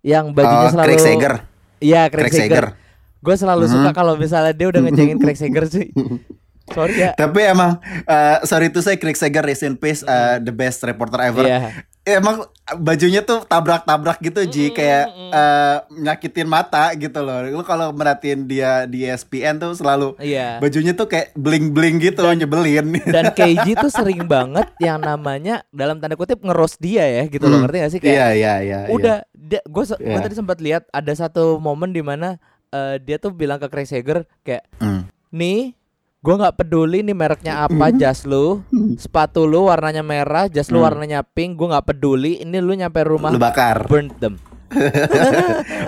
yang 0.00 0.32
bajunya 0.32 0.66
Oh, 0.66 0.72
selalu. 0.72 0.86
Craig 0.88 1.04
Sager. 1.04 1.34
Iya, 1.78 2.02
Craig, 2.08 2.28
Craig 2.28 2.48
Sager. 2.48 2.64
Sager. 2.72 2.88
Gue 3.20 3.36
selalu 3.36 3.64
Mhm. 3.68 3.72
suka 3.76 3.90
kalau 3.92 4.16
misalnya 4.16 4.56
dia 4.56 4.72
udah 4.72 4.80
ngecengin 4.80 5.20
Craig 5.20 5.36
Sager 5.36 5.64
sih. 5.68 5.86
Sorry 6.70 6.94
ya. 6.96 7.10
Tapi 7.12 7.40
emang 7.44 7.78
eh, 8.04 8.38
sorry 8.42 8.68
to 8.68 8.78
say 8.78 8.94
Craig 8.94 9.14
Sager 9.14 9.42
rest 9.42 9.62
in 9.62 9.74
peace 9.74 10.00
eh, 10.02 10.38
the 10.38 10.50
best 10.50 10.80
reporter 10.80 11.20
ever. 11.20 11.42
Iya. 11.42 11.86
Emang 12.02 12.42
bajunya 12.80 13.20
tuh 13.20 13.44
tabrak-tabrak 13.44 14.18
gitu 14.20 14.40
Ji 14.44 14.64
Mm, 14.66 14.74
kayak 14.74 15.04
mm, 15.06 15.18
mm. 15.20 15.30
eh, 15.30 15.76
nyakitin 16.00 16.48
mata 16.48 16.90
gitu 16.92 17.20
loh. 17.20 17.44
Lu 17.44 17.60
kalau 17.60 17.92
merhatiin 17.92 18.46
dia 18.46 18.82
di 18.84 19.04
ESPN 19.04 19.58
tuh 19.58 19.74
selalu 19.74 20.16
Iya. 20.16 20.58
bajunya 20.58 20.90
tuh 20.90 21.06
kayak 21.06 21.36
bling-bling 21.36 22.00
gitu 22.00 22.24
nyebelin. 22.24 22.98
Dan 23.04 23.30
KG 23.36 23.76
tuh 23.76 23.92
sering 23.92 24.24
banget 24.24 24.70
yang 24.78 24.98
namanya 24.98 25.60
dalam 25.68 25.98
tanda 25.98 26.14
kutip 26.14 26.40
ngeroast 26.40 26.78
dia 26.78 27.04
ya 27.04 27.22
gitu 27.26 27.44
loh 27.44 27.58
Hmm. 27.58 27.68
ngerti 27.68 27.76
gak 27.78 27.92
sih 27.92 28.00
kayak 28.00 28.14
Iya 28.14 28.26
iya 28.32 28.54
iya. 28.58 28.78
iya. 28.86 28.90
udah 28.90 29.16
gue 29.60 29.84
Iya. 29.98 30.18
tadi 30.20 30.34
sempat 30.34 30.58
lihat 30.58 30.86
ada 30.88 31.12
satu 31.12 31.58
momen 31.58 31.90
di 31.90 32.00
mana 32.00 32.40
eh, 32.70 32.96
dia 32.96 33.18
tuh 33.18 33.30
bilang 33.30 33.58
ke 33.58 33.66
Craig 33.66 33.86
Sager 33.86 34.24
kayak 34.40 34.64
Hmm. 34.78 35.04
nih 35.28 35.74
gue 36.20 36.34
nggak 36.36 36.52
peduli 36.54 37.00
nih 37.00 37.16
mereknya 37.16 37.64
apa 37.64 37.88
jas 37.90 38.22
lu 38.22 38.60
sepatu 38.94 39.48
lu 39.48 39.64
warnanya 39.64 40.04
merah 40.04 40.46
jas 40.46 40.68
lu 40.68 40.76
Hmm. 40.78 40.86
warnanya 40.86 41.24
pink 41.24 41.56
gue 41.56 41.64
nggak 41.66 41.86
peduli 41.86 42.36
ini 42.38 42.60
lu 42.60 42.72
nyampe 42.72 43.00
rumah 43.02 43.32
Lu 43.32 43.40
bakar. 43.40 43.88
burn 43.88 44.12
them 44.14 44.36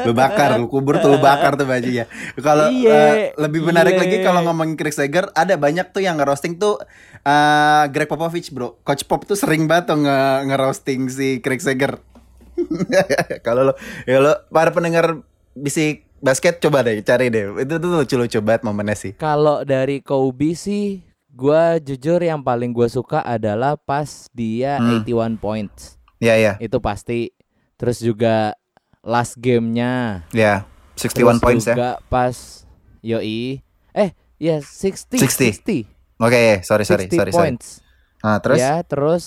lu 0.02 0.10
bakar, 0.12 0.58
lu 0.58 0.66
kubur 0.66 0.98
tuh 0.98 1.06
lu 1.08 1.18
bakar 1.20 1.54
tuh 1.54 1.62
bajunya. 1.62 2.02
Kalau 2.34 2.66
Iya, 2.66 2.90
eh, 2.90 3.38
lebih 3.38 3.62
menarik 3.62 3.94
gile. 3.94 4.02
lagi 4.02 4.16
kalau 4.20 4.42
ngomongin 4.42 4.74
Craig 4.74 4.90
Sager, 4.90 5.30
ada 5.32 5.54
banyak 5.54 5.94
tuh 5.94 6.02
yang 6.02 6.18
ngerosting 6.18 6.58
tuh 6.58 6.82
eh 7.22 7.84
Greg 7.88 8.10
Popovich, 8.10 8.50
Bro. 8.50 8.82
Coach 8.82 9.06
Pop 9.06 9.22
tuh 9.22 9.38
sering 9.38 9.70
banget 9.70 9.86
tuh 9.86 10.02
nge 10.02 10.18
ngerosting 10.44 11.06
si 11.06 11.38
Craig 11.38 11.62
Sager. 11.62 12.02
kalau 13.46 13.70
lo 13.70 13.72
ya 14.02 14.18
lo 14.18 14.34
para 14.48 14.70
pendengar 14.70 15.22
bisik 15.54 16.01
basket 16.22 16.56
coba 16.58 16.80
deh 16.80 17.02
cari 17.02 17.28
deh. 17.28 17.50
Itu 17.58 17.74
tuh 17.76 17.90
lucu-lucu 17.98 18.38
banget 18.38 18.62
momennya 18.62 18.94
sih. 18.94 19.12
kalau 19.12 19.60
dari 19.62 19.98
Kobe 19.98 20.54
sih 20.54 21.02
gue 21.28 21.62
jujur 21.82 22.18
yang 22.18 22.40
paling 22.40 22.70
gue 22.70 22.86
suka 22.86 23.20
adalah 23.20 23.74
pas 23.74 24.06
dia 24.30 24.76
Hmm. 24.76 25.00
81 25.00 25.34
points 25.36 25.96
Ya 26.18 26.36
ya. 26.36 26.54
itu 26.56 26.78
pasti 26.78 27.32
terus 27.74 27.98
juga 27.98 28.52
last 29.00 29.34
gamenya 29.36 30.22
Ya. 30.30 30.68
terus 30.94 31.10
61 31.10 31.40
points 31.40 31.64
ya. 31.64 31.72
juga 31.72 31.90
pas 32.06 32.36
yoi 33.00 33.64
eh 33.90 34.10
ya 34.36 34.60
60 34.60 35.18
60. 35.18 35.88
60 35.88 35.88
Oke, 36.18 36.62
sorry 36.62 36.84
sorry 36.84 37.08
60 37.08 37.18
sorry 37.18 37.30
sorry. 37.30 37.50
points 37.50 37.80
Nah, 38.20 38.38
terus 38.38 38.60
ya 38.60 38.78
terus 38.82 39.24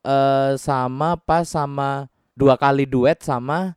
eh 0.00 0.54
sama 0.56 1.16
pas 1.16 1.42
sama 1.42 2.06
dua 2.32 2.54
kali 2.54 2.84
duet 2.84 3.18
sama 3.18 3.74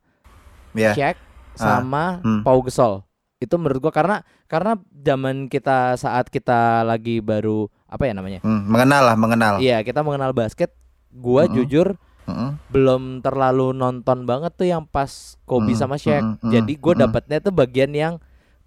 ya. 0.71 0.93
Shaq 0.93 1.17
sama 1.53 2.19
hmm. 2.21 2.41
Pau 2.43 2.59
Gasol 2.61 3.01
itu 3.39 3.55
menurut 3.55 3.79
gua 3.79 3.93
karena 3.95 4.19
karena 4.45 4.75
zaman 4.91 5.47
kita 5.47 5.95
saat 5.95 6.27
kita 6.27 6.83
lagi 6.83 7.23
baru 7.23 7.71
apa 7.87 8.03
ya 8.03 8.13
namanya 8.13 8.43
Hmm, 8.43 8.67
mengenal 8.67 9.03
lah, 9.05 9.15
mengenal. 9.15 9.53
iya 9.57 9.79
kita 9.79 10.03
mengenal 10.03 10.35
basket 10.35 10.75
gua 11.09 11.47
Mm-mm. 11.47 11.55
jujur 11.55 11.95
Mm-mm. 12.27 12.59
belum 12.67 13.23
terlalu 13.23 13.71
nonton 13.71 14.27
banget 14.27 14.51
tuh 14.53 14.67
yang 14.67 14.83
pas 14.83 15.39
Kobe 15.47 15.71
Mm, 15.71 15.79
sama 15.79 15.95
Shaq 15.95 16.19
mm, 16.19 16.35
mm, 16.43 16.51
jadi 16.51 16.73
gua 16.75 16.93
mm. 16.93 17.01
dapatnya 17.07 17.37
tuh 17.39 17.53
bagian 17.55 17.91
yang 17.95 18.13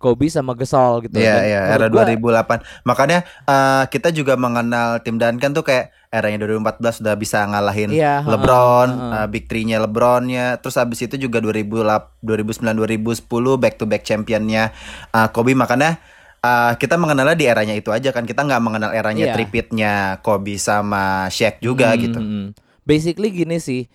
Kobe 0.02 0.26
sama 0.26 0.52
Gasol 0.52 1.06
gitu 1.06 1.16
Iya 1.16 1.38
iya 1.40 1.60
era 1.70 1.86
gua- 1.86 2.02
2008. 2.04 2.66
Makanya 2.82 3.18
eh, 3.44 3.84
kita 3.86 4.10
juga 4.10 4.34
mengenal 4.34 4.98
tim 5.00 5.14
Duncan 5.14 5.52
tuh 5.52 5.62
kayak 5.62 5.94
eranya 6.10 6.42
2014 6.42 6.76
udah 7.00 7.14
bisa 7.14 7.40
ngalahin 7.42 7.88
Iya, 7.88 8.20
LeBron, 8.22 8.88
ha, 8.90 9.06
ha. 9.06 9.16
eh, 9.16 9.26
big 9.28 9.46
three-nya 9.46 9.78
LeBronnya. 9.78 10.58
Terus 10.58 10.76
habis 10.76 10.98
itu 11.00 11.16
juga 11.16 11.38
2008 11.38 12.18
2009 12.20 12.74
2010 12.76 13.22
back 13.56 13.74
to 13.76 13.86
back 13.86 14.02
championnya 14.02 14.74
eh, 15.08 15.28
Kobe 15.30 15.54
makanya 15.54 16.02
eh, 16.38 16.72
kita 16.74 16.96
mengenalnya 16.96 17.32
di 17.32 17.46
eranya 17.46 17.72
itu 17.72 17.88
aja 17.88 18.10
kan. 18.10 18.24
Kita 18.24 18.42
nggak 18.42 18.60
mengenal 18.60 18.90
eranya 18.90 19.30
Iya. 19.30 19.34
tripitnya 19.34 19.92
Kobe 20.20 20.58
sama 20.58 21.28
Shaq 21.28 21.62
juga 21.62 21.94
Hmm, 21.94 22.00
gitu. 22.02 22.18
hmm. 22.18 22.46
Basically 22.82 23.30
gini 23.30 23.56
sih, 23.56 23.86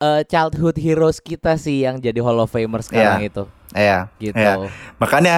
eh, 0.00 0.22
childhood 0.24 0.76
heroes 0.76 1.20
kita 1.20 1.54
sih 1.54 1.84
yang 1.84 2.00
jadi 2.00 2.18
Hall 2.18 2.40
of 2.40 2.48
Famer 2.48 2.80
sekarang 2.80 3.20
itu, 3.22 3.44
Iya. 3.70 4.08
gitu. 4.16 4.34
iya. 4.34 4.56
Makanya 4.96 5.36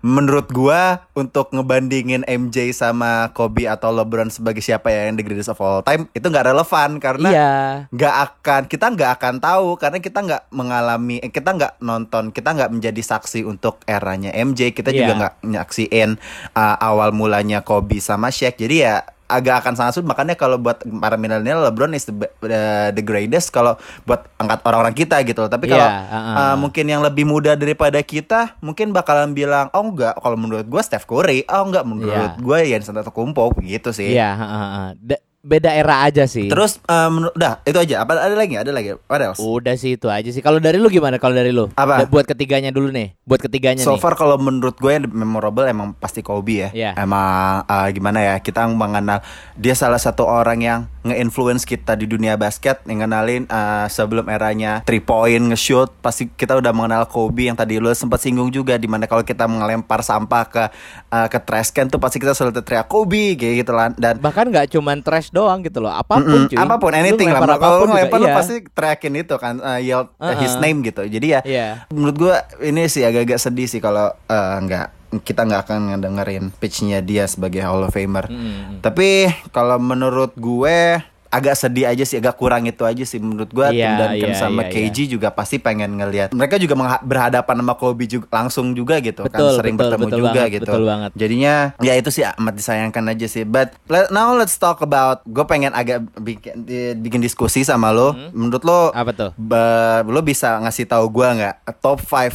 menurut 0.00 0.48
gua 0.48 1.04
untuk 1.12 1.52
ngebandingin 1.52 2.24
MJ 2.24 2.72
sama 2.72 3.28
Kobe 3.30 3.68
atau 3.68 3.92
LeBron 3.92 4.32
sebagai 4.32 4.58
siapa 4.58 4.88
ya 4.88 5.04
yang 5.04 5.14
the 5.14 5.22
greatest 5.22 5.52
of 5.52 5.60
all 5.60 5.84
time 5.84 6.08
itu 6.10 6.24
nggak 6.24 6.48
relevan 6.48 6.96
karena 6.96 7.28
Iya, 7.28 7.52
nggak 7.92 8.14
akan 8.16 8.62
kita 8.64 8.86
nggak 8.88 9.10
akan 9.14 9.34
tahu 9.38 9.76
karena 9.76 10.00
kita 10.00 10.18
nggak 10.18 10.42
mengalami 10.50 11.20
eh, 11.20 11.28
kita 11.28 11.52
nggak 11.52 11.72
nonton 11.78 12.32
kita 12.32 12.48
nggak 12.50 12.72
menjadi 12.72 12.96
saksi 12.98 13.44
untuk 13.44 13.84
eranya 13.84 14.32
MJ 14.32 14.72
kita 14.72 14.88
juga 14.88 15.04
Iya. 15.06 15.18
nggak 15.20 15.34
nyaksiin 15.44 16.10
uh, 16.56 16.76
awal 16.80 17.12
mulanya 17.12 17.60
Kobe 17.60 18.00
sama 18.00 18.32
Shaq 18.32 18.56
jadi 18.56 18.76
ya 18.80 18.94
agak 19.30 19.62
akan 19.62 19.78
sangat 19.78 19.92
sulit 19.94 20.10
makanya 20.10 20.34
kalau 20.34 20.58
buat 20.58 20.82
para 20.98 21.14
milenial 21.14 21.62
LeBron 21.70 21.94
is 21.94 22.04
the, 22.04 22.14
be- 22.14 22.32
the, 22.42 22.98
greatest 23.00 23.54
kalau 23.54 23.78
buat 24.04 24.26
angkat 24.36 24.60
orang-orang 24.66 24.92
kita 24.92 25.22
gitu 25.22 25.46
loh. 25.46 25.50
Tapi 25.50 25.70
kalau 25.70 25.86
Iya, 25.86 26.02
uh-uh. 26.10 26.34
uh, 26.36 26.56
mungkin 26.58 26.84
yang 26.84 27.00
lebih 27.00 27.24
muda 27.24 27.54
daripada 27.54 28.02
kita 28.02 28.58
mungkin 28.58 28.90
bakalan 28.90 29.32
bilang 29.32 29.70
oh 29.70 29.86
enggak 29.86 30.18
kalau 30.18 30.34
menurut 30.34 30.66
gue 30.66 30.82
Steph 30.82 31.06
Curry 31.06 31.46
oh 31.46 31.62
enggak 31.64 31.86
menurut 31.86 32.34
Iya. 32.34 32.42
gue 32.42 32.58
Giannis 32.66 32.90
Antetokounmpo 32.90 33.54
gitu 33.62 33.94
sih. 33.94 34.12
Iya, 34.12 34.34
heeh, 34.34 34.60
heeh. 34.66 34.88
Da- 34.98 35.22
beda 35.40 35.72
era 35.72 36.04
aja 36.04 36.28
sih. 36.28 36.52
Terus 36.52 36.76
menurut 36.88 37.32
udah 37.32 37.64
itu 37.64 37.78
aja 37.80 38.04
apa 38.04 38.16
ada 38.16 38.36
lagi 38.36 38.60
ada 38.60 38.70
lagi 38.70 38.92
what 39.08 39.24
else? 39.24 39.40
Udah 39.40 39.72
sih 39.76 39.96
itu 39.96 40.12
aja 40.12 40.28
sih. 40.28 40.44
Kalau 40.44 40.60
dari 40.60 40.76
lu 40.76 40.92
gimana? 40.92 41.16
Kalau 41.16 41.32
dari 41.32 41.48
lu? 41.48 41.72
Apa? 41.76 42.04
Buat 42.04 42.28
ketiganya 42.28 42.68
dulu 42.68 42.92
nih. 42.92 43.16
Buat 43.24 43.48
ketiganya 43.48 43.80
So 43.80 43.96
nih. 43.96 44.02
far 44.04 44.20
kalau 44.20 44.36
menurut 44.36 44.76
gue 44.76 44.92
yang 44.92 45.08
memorable 45.08 45.64
emang 45.64 45.96
pasti 45.96 46.20
Kobe 46.20 46.68
ya. 46.68 46.68
Iya. 46.76 46.90
Emang 47.00 47.64
uh, 47.64 47.88
gimana 47.88 48.20
ya 48.20 48.34
kita 48.38 48.68
mengenal 48.68 49.24
dia 49.56 49.72
salah 49.72 49.98
satu 49.98 50.28
orang 50.28 50.60
yang 50.60 50.80
nge-influence 51.00 51.64
kita 51.64 51.94
di 51.94 52.04
dunia 52.04 52.36
basket 52.36 52.84
yang 52.84 53.00
ngenalin 53.00 53.44
uh, 53.46 53.86
sebelum 53.86 54.28
eranya 54.28 54.84
three 54.84 55.00
point 55.00 55.40
nge-shoot 55.48 55.88
pasti 55.98 56.28
kita 56.28 56.56
udah 56.56 56.70
mengenal 56.70 57.04
Kobe 57.04 57.48
yang 57.48 57.56
tadi 57.56 57.76
lu 57.76 57.88
sempat 57.90 58.20
singgung 58.20 58.48
juga 58.48 58.76
di 58.76 58.84
mana 58.84 59.04
kalau 59.04 59.22
kita 59.22 59.44
melempar 59.44 60.00
sampah 60.00 60.44
ke 60.44 60.64
uh, 61.08 61.26
ke 61.26 61.38
trash 61.40 61.72
can 61.72 61.88
tuh 61.88 61.96
pasti 61.96 62.20
kita 62.20 62.32
selalu 62.32 62.60
teriak 62.60 62.84
Kobe 62.84 63.34
kayak 63.34 63.54
gitu 63.64 63.72
lah 63.72 63.88
dan 63.96 64.20
Bahkan 64.20 64.52
nggak 64.52 64.66
cuman 64.70 65.00
trash 65.00 65.32
doang 65.32 65.64
gitu 65.64 65.80
loh. 65.80 65.90
Apa 65.90 66.20
pun 66.20 66.46
Mm-mm, 66.46 66.52
cuy. 66.52 66.58
apa 66.58 66.74
pun 66.76 66.92
Lu 66.92 67.00
anything 67.00 67.28
lah 67.28 67.40
kalau 67.40 67.56
apa 67.56 67.68
pun 67.72 67.86
juga, 67.88 67.92
ngelempar 67.96 68.18
lu 68.20 68.28
iya. 68.28 68.36
pasti 68.36 68.54
teriakin 68.68 69.14
itu 69.16 69.34
kan 69.40 69.54
uh, 69.58 69.80
yell 69.80 70.12
uh, 70.20 70.36
his 70.36 70.52
Uh-uh. 70.52 70.62
name 70.62 70.84
gitu 70.84 71.02
jadi 71.08 71.26
ya 71.26 71.40
Iya. 71.40 71.68
menurut 71.88 72.16
gua 72.18 72.34
ini 72.60 72.84
sih 72.86 73.00
agak-agak 73.00 73.40
sedih 73.40 73.64
sih 73.64 73.80
kalau 73.80 74.12
uh, 74.12 74.56
nggak 74.60 74.99
kita 75.18 75.42
nggak 75.42 75.62
akan 75.64 75.78
ngedengerin 75.90 76.44
pitchnya 76.52 76.98
dia 77.00 77.24
sebagai 77.24 77.58
Hall 77.60 77.82
of 77.82 77.90
Famer 77.90 78.26
Mm-mm. 78.26 78.78
tapi 78.78 79.26
kalau 79.48 79.76
menurut 79.76 80.30
gue 80.32 81.02
agak 81.28 81.54
sedih 81.54 81.86
aja 81.86 82.02
sih 82.02 82.18
agak 82.18 82.34
kurang 82.34 82.66
itu 82.66 82.82
aja 82.82 83.02
sih 83.02 83.18
menurut 83.18 83.46
gua 83.48 83.70
Iya, 83.70 83.86
tim 83.86 83.92
Duncan 83.96 84.30
iya, 84.30 84.34
sama 84.36 84.62
iya, 84.64 84.90
KG 84.90 84.96
juga 85.08 85.30
pasti 85.30 85.58
pengen 85.58 85.94
ngelihat 85.94 86.30
mereka 86.30 86.58
juga 86.58 86.74
berhadapan 87.00 87.54
sama 87.56 87.74
Kobe 87.74 88.02
juga 88.04 88.26
langsung 88.32 88.74
juga 88.74 88.98
gitu 88.98 89.22
kan 89.24 89.38
Betul, 89.38 89.54
sering 89.54 89.74
betul, 89.74 89.86
bertemu 89.88 90.02
betul 90.04 90.18
juga 90.20 90.30
banget, 90.32 90.50
gitu 90.52 90.62
betul 90.66 90.82
banget. 90.84 91.10
jadinya 91.14 91.54
ya 91.78 91.94
itu 91.94 92.10
sih 92.10 92.26
amat 92.26 92.50
disayangkan 92.52 93.04
aja 93.08 93.26
sih 93.26 93.44
but 93.44 93.70
let- 93.86 94.10
now 94.10 94.34
let's 94.34 94.54
talk 94.56 94.78
about 94.80 95.22
gue 95.24 95.44
pengen 95.44 95.70
agak 95.70 96.02
bikin 96.18 96.66
bikin 96.98 97.18
diskusi 97.20 97.62
sama 97.62 97.90
lo 97.90 98.10
Hmm. 98.10 98.30
menurut 98.32 98.62
lo 98.62 98.90
Apa 98.90 99.10
tuh? 99.10 99.30
ba- 99.36 100.02
lo 100.02 100.18
bisa 100.20 100.58
ngasih 100.58 100.82
tahu 100.84 101.06
gua 101.12 101.30
nggak 101.32 101.54
top 101.78 101.98
5 102.00 102.34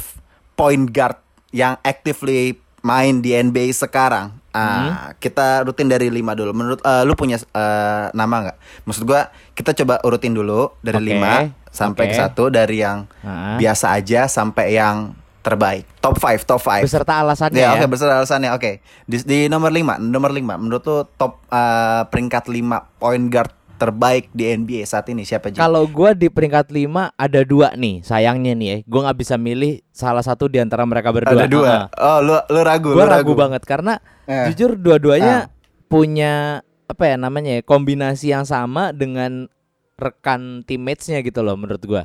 point 0.54 0.88
guard 0.88 1.20
yang 1.52 1.76
actively 1.82 2.56
main 2.86 3.18
di 3.18 3.34
NBA 3.34 3.74
sekarang 3.74 4.46
Hmm. 4.56 4.88
Ah, 4.88 5.12
kita 5.20 5.68
rutin 5.68 5.92
dari 5.92 6.08
lima 6.08 6.32
dulu. 6.32 6.56
Menurut 6.56 6.80
eh, 6.80 7.04
lu 7.04 7.12
punya 7.12 7.36
eh, 7.36 8.06
nama 8.10 8.36
nggak? 8.40 8.58
Maksud 8.88 9.04
gua 9.04 9.28
kita 9.52 9.76
coba 9.76 10.00
urutin 10.00 10.32
dulu 10.32 10.72
dari 10.80 10.96
Oke, 10.96 11.08
lima 11.12 11.52
sampai 11.68 12.08
ke 12.08 12.16
oke. 12.16 12.22
satu 12.24 12.44
dari 12.48 12.80
yang 12.80 13.04
Ah. 13.20 13.60
biasa 13.60 13.92
aja 13.92 14.32
sampai 14.32 14.72
yang 14.72 15.12
terbaik. 15.44 15.84
Top 16.00 16.16
5, 16.16 16.48
top 16.48 16.58
5. 16.58 16.88
Beserta 16.88 17.20
alasannya 17.20 17.60
Ya, 17.60 17.68
ya. 17.68 17.72
oke 17.76 17.86
beserta 17.86 18.16
alasannya. 18.18 18.56
Oke. 18.56 18.80
Di, 19.04 19.20
di 19.22 19.40
nomor 19.46 19.70
5, 19.70 20.00
nomor 20.00 20.32
5 20.32 20.56
menurut 20.56 20.82
lu 20.82 21.04
top 21.14 21.44
eh, 21.52 22.08
peringkat 22.08 22.48
5 22.48 22.96
point 22.96 23.26
guard 23.28 23.52
terbaik 23.76 24.32
di 24.32 24.48
NBA 24.50 24.84
saat 24.84 25.08
ini 25.08 25.24
siapa 25.24 25.52
Ji? 25.52 25.60
Kalau 25.60 25.84
gua 25.86 26.16
di 26.16 26.28
peringkat 26.28 26.72
5 26.72 27.14
ada 27.14 27.42
dua 27.44 27.76
nih, 27.76 28.02
sayangnya 28.02 28.56
nih 28.56 28.68
ya. 28.68 28.78
Gua 28.88 29.08
nggak 29.08 29.20
bisa 29.20 29.36
milih 29.36 29.84
salah 29.92 30.24
satu 30.24 30.48
di 30.48 30.60
antara 30.60 30.84
mereka 30.84 31.12
berdua. 31.12 31.36
Ada 31.36 31.48
dua. 31.48 31.74
Oh, 31.96 32.20
lu 32.24 32.36
lu 32.50 32.62
ragu, 32.64 32.90
Gue 32.96 33.04
lu 33.04 33.12
ragu 33.12 33.34
banget 33.36 33.62
karena 33.64 34.00
Eh. 34.26 34.50
jujur 34.50 34.74
dua-duanya 34.74 35.52
punya 35.86 36.66
apa 36.86 37.04
ya 37.06 37.16
namanya 37.18 37.58
ya 37.58 37.62
kombinasi 37.62 38.34
yang 38.34 38.46
sama 38.46 38.90
dengan 38.90 39.50
rekan 39.96 40.66
teammates-nya 40.66 41.22
gitu 41.22 41.46
loh 41.46 41.56
menurut 41.56 41.84
gua. 41.86 42.04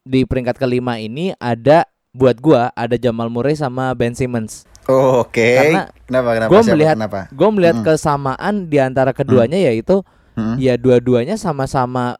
Di 0.00 0.24
peringkat 0.24 0.56
kelima 0.56 0.96
ini 0.96 1.36
ada 1.36 1.84
buat 2.10 2.40
gua 2.40 2.72
ada 2.72 2.96
Jamal 2.96 3.28
Murray 3.28 3.54
sama 3.54 3.92
Ben 3.94 4.16
Simmons. 4.16 4.64
Oh, 4.88 5.22
Oke. 5.22 5.54
Karena 5.54 5.82
Kenapa 6.08 6.28
kenapa? 6.34 6.50
Gue 6.50 6.62
melihat 6.66 6.96
gue 7.30 7.48
melihat 7.54 7.76
Hmm. 7.78 7.86
kesamaan 7.86 8.54
di 8.66 8.78
antara 8.82 9.14
keduanya 9.14 9.54
yaitu 9.54 10.02
Hmm. 10.40 10.56
ya 10.56 10.74
dua-duanya 10.74 11.36
sama-sama 11.36 12.16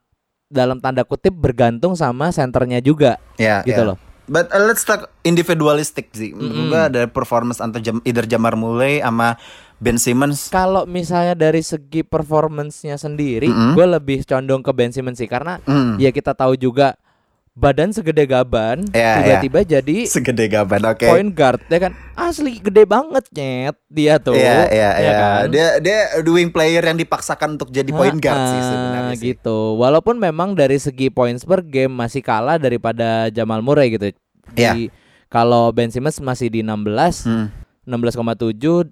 dalam 0.46 0.76
tanda 0.76 1.02
kutip 1.02 1.32
bergantung 1.32 1.94
sama 1.94 2.28
senternya 2.28 2.78
juga 2.78 3.16
Ya, 3.34 3.62
gitu 3.62 3.80
ya. 3.80 3.88
loh. 3.94 3.98
But 4.26 4.46
uh, 4.50 4.62
let's 4.62 4.82
talk 4.82 5.10
individualistic 5.22 6.12
sih. 6.12 6.30
Mm-mm. 6.30 6.70
gua 6.70 6.86
dari 6.86 7.06
performance 7.06 7.58
antara 7.58 7.82
jam, 7.82 7.98
either 8.04 8.22
Jamar 8.22 8.54
Murray 8.54 9.02
sama 9.02 9.34
Ben 9.76 9.98
Simmons. 9.98 10.46
Kalau 10.48 10.86
misalnya 10.86 11.34
dari 11.34 11.62
segi 11.62 12.06
performance-nya 12.06 12.94
sendiri, 12.94 13.50
Mm-mm. 13.50 13.74
gue 13.74 13.86
lebih 13.88 14.22
condong 14.22 14.62
ke 14.62 14.70
Ben 14.70 14.94
Simmons 14.94 15.18
sih 15.18 15.26
karena 15.26 15.58
Hmm. 15.64 15.98
ya 15.98 16.10
kita 16.10 16.30
tahu 16.30 16.54
juga 16.54 16.94
badan 17.52 17.90
segede 17.90 18.24
gaban 18.24 18.86
Ya, 18.90 19.18
tiba-tiba 19.18 19.60
jadi 19.68 19.98
Segede 20.04 20.46
gaban, 20.46 20.80
oke. 20.82 21.02
point 21.04 21.30
guard 21.30 21.60
ya 21.66 21.78
kan 21.78 21.92
asli 22.14 22.56
gede 22.56 22.84
banget 22.84 23.26
nyet 23.30 23.76
dia 23.86 24.16
tuh 24.16 24.32
Iya, 24.32 24.70
iya, 24.70 24.90
ya 24.90 24.90
iya. 24.96 25.12
kan? 25.12 25.42
Dia 25.48 25.68
dia 25.78 25.98
doing 26.20 26.48
player 26.48 26.80
yang 26.80 26.96
dipaksakan 26.96 27.54
untuk 27.54 27.68
jadi 27.68 27.90
point 27.90 28.16
guard 28.16 28.42
sih 28.46 28.56
Ah, 28.56 28.66
sebenarnya 28.66 29.14
sih. 29.14 29.24
gitu 29.30 29.76
walaupun 29.76 30.16
memang 30.16 30.54
dari 30.54 30.76
segi 30.76 31.08
points 31.08 31.42
per 31.42 31.60
game 31.60 31.90
masih 31.90 32.20
kalah 32.20 32.56
daripada 32.56 33.28
Jamal 33.28 33.60
Murray 33.60 33.92
gitu 33.92 34.14
Iya. 34.52 34.72
Di- 34.72 34.90
kalau 35.26 35.70
Ben 35.70 35.88
Simmons 35.88 36.18
masih 36.18 36.48
di 36.48 36.60
16 36.60 37.22
Hmm. 37.22 37.50
16,7 37.84 38.90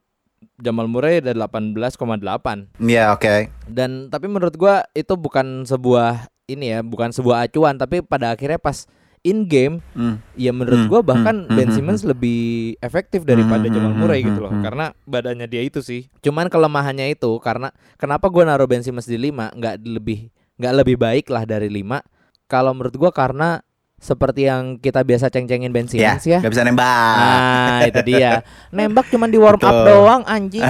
Jamal 0.56 0.86
Murray 0.86 1.18
ada 1.18 1.30
18,8 1.32 2.66
Iya, 2.78 3.10
oke. 3.10 3.50
dan 3.66 4.06
tapi 4.08 4.26
menurut 4.26 4.54
gua 4.54 4.82
itu 4.92 5.14
bukan 5.14 5.62
sebuah 5.62 6.26
ini 6.48 6.72
ya 6.72 6.80
bukan 6.80 7.12
sebuah 7.12 7.44
acuan 7.46 7.76
tapi 7.76 8.00
pada 8.00 8.32
akhirnya 8.32 8.56
pas 8.56 8.88
in 9.20 9.44
game 9.44 9.84
Hmm. 9.92 10.16
ya 10.32 10.54
menurut 10.54 10.86
Hmm, 10.86 10.90
gua 10.90 11.00
bahkan 11.04 11.44
hmm, 11.44 11.52
Ben 11.52 11.68
hmm, 11.68 11.76
Simmons 11.76 12.02
lebih 12.08 12.74
efektif 12.80 13.28
daripada 13.28 13.68
Hmm, 13.68 13.74
Jamal 13.76 13.92
hmm, 13.92 14.00
Murray 14.00 14.20
hmm, 14.24 14.28
gitu 14.32 14.40
loh. 14.40 14.52
Hmm. 14.56 14.64
karena 14.64 14.84
badannya 15.04 15.46
dia 15.46 15.62
itu 15.62 15.84
sih. 15.84 16.08
Cuman 16.24 16.48
kelemahannya 16.48 17.12
itu 17.12 17.28
karena 17.44 17.68
kenapa 18.00 18.32
gua 18.32 18.48
naruh 18.48 18.64
Ben 18.64 18.80
Simmons 18.80 19.04
di 19.04 19.20
5 19.20 19.52
nggak 19.52 19.74
lebih 19.84 20.32
nggak 20.56 20.74
lebih 20.82 20.96
baik 20.96 21.26
lah 21.28 21.44
dari 21.44 21.68
5 21.68 22.00
kalau 22.48 22.72
menurut 22.72 22.96
gua 22.96 23.10
karena 23.12 23.60
seperti 23.98 24.46
yang 24.46 24.78
kita 24.78 25.02
biasa 25.02 25.26
ceng-cengin 25.26 25.68
Ben 25.68 25.84
Ya, 25.84 26.14
Simmons 26.14 26.24
ya, 26.24 26.38
nggak 26.38 26.52
bisa 26.54 26.62
nembak. 26.62 27.18
Ah, 27.18 27.80
itu 27.82 28.00
dia. 28.06 28.46
Nembak 28.76 29.10
cuman 29.10 29.26
di 29.26 29.36
warm 29.36 29.58
up 29.58 29.66
Betul. 29.66 29.84
doang 29.84 30.22
anjing. 30.22 30.62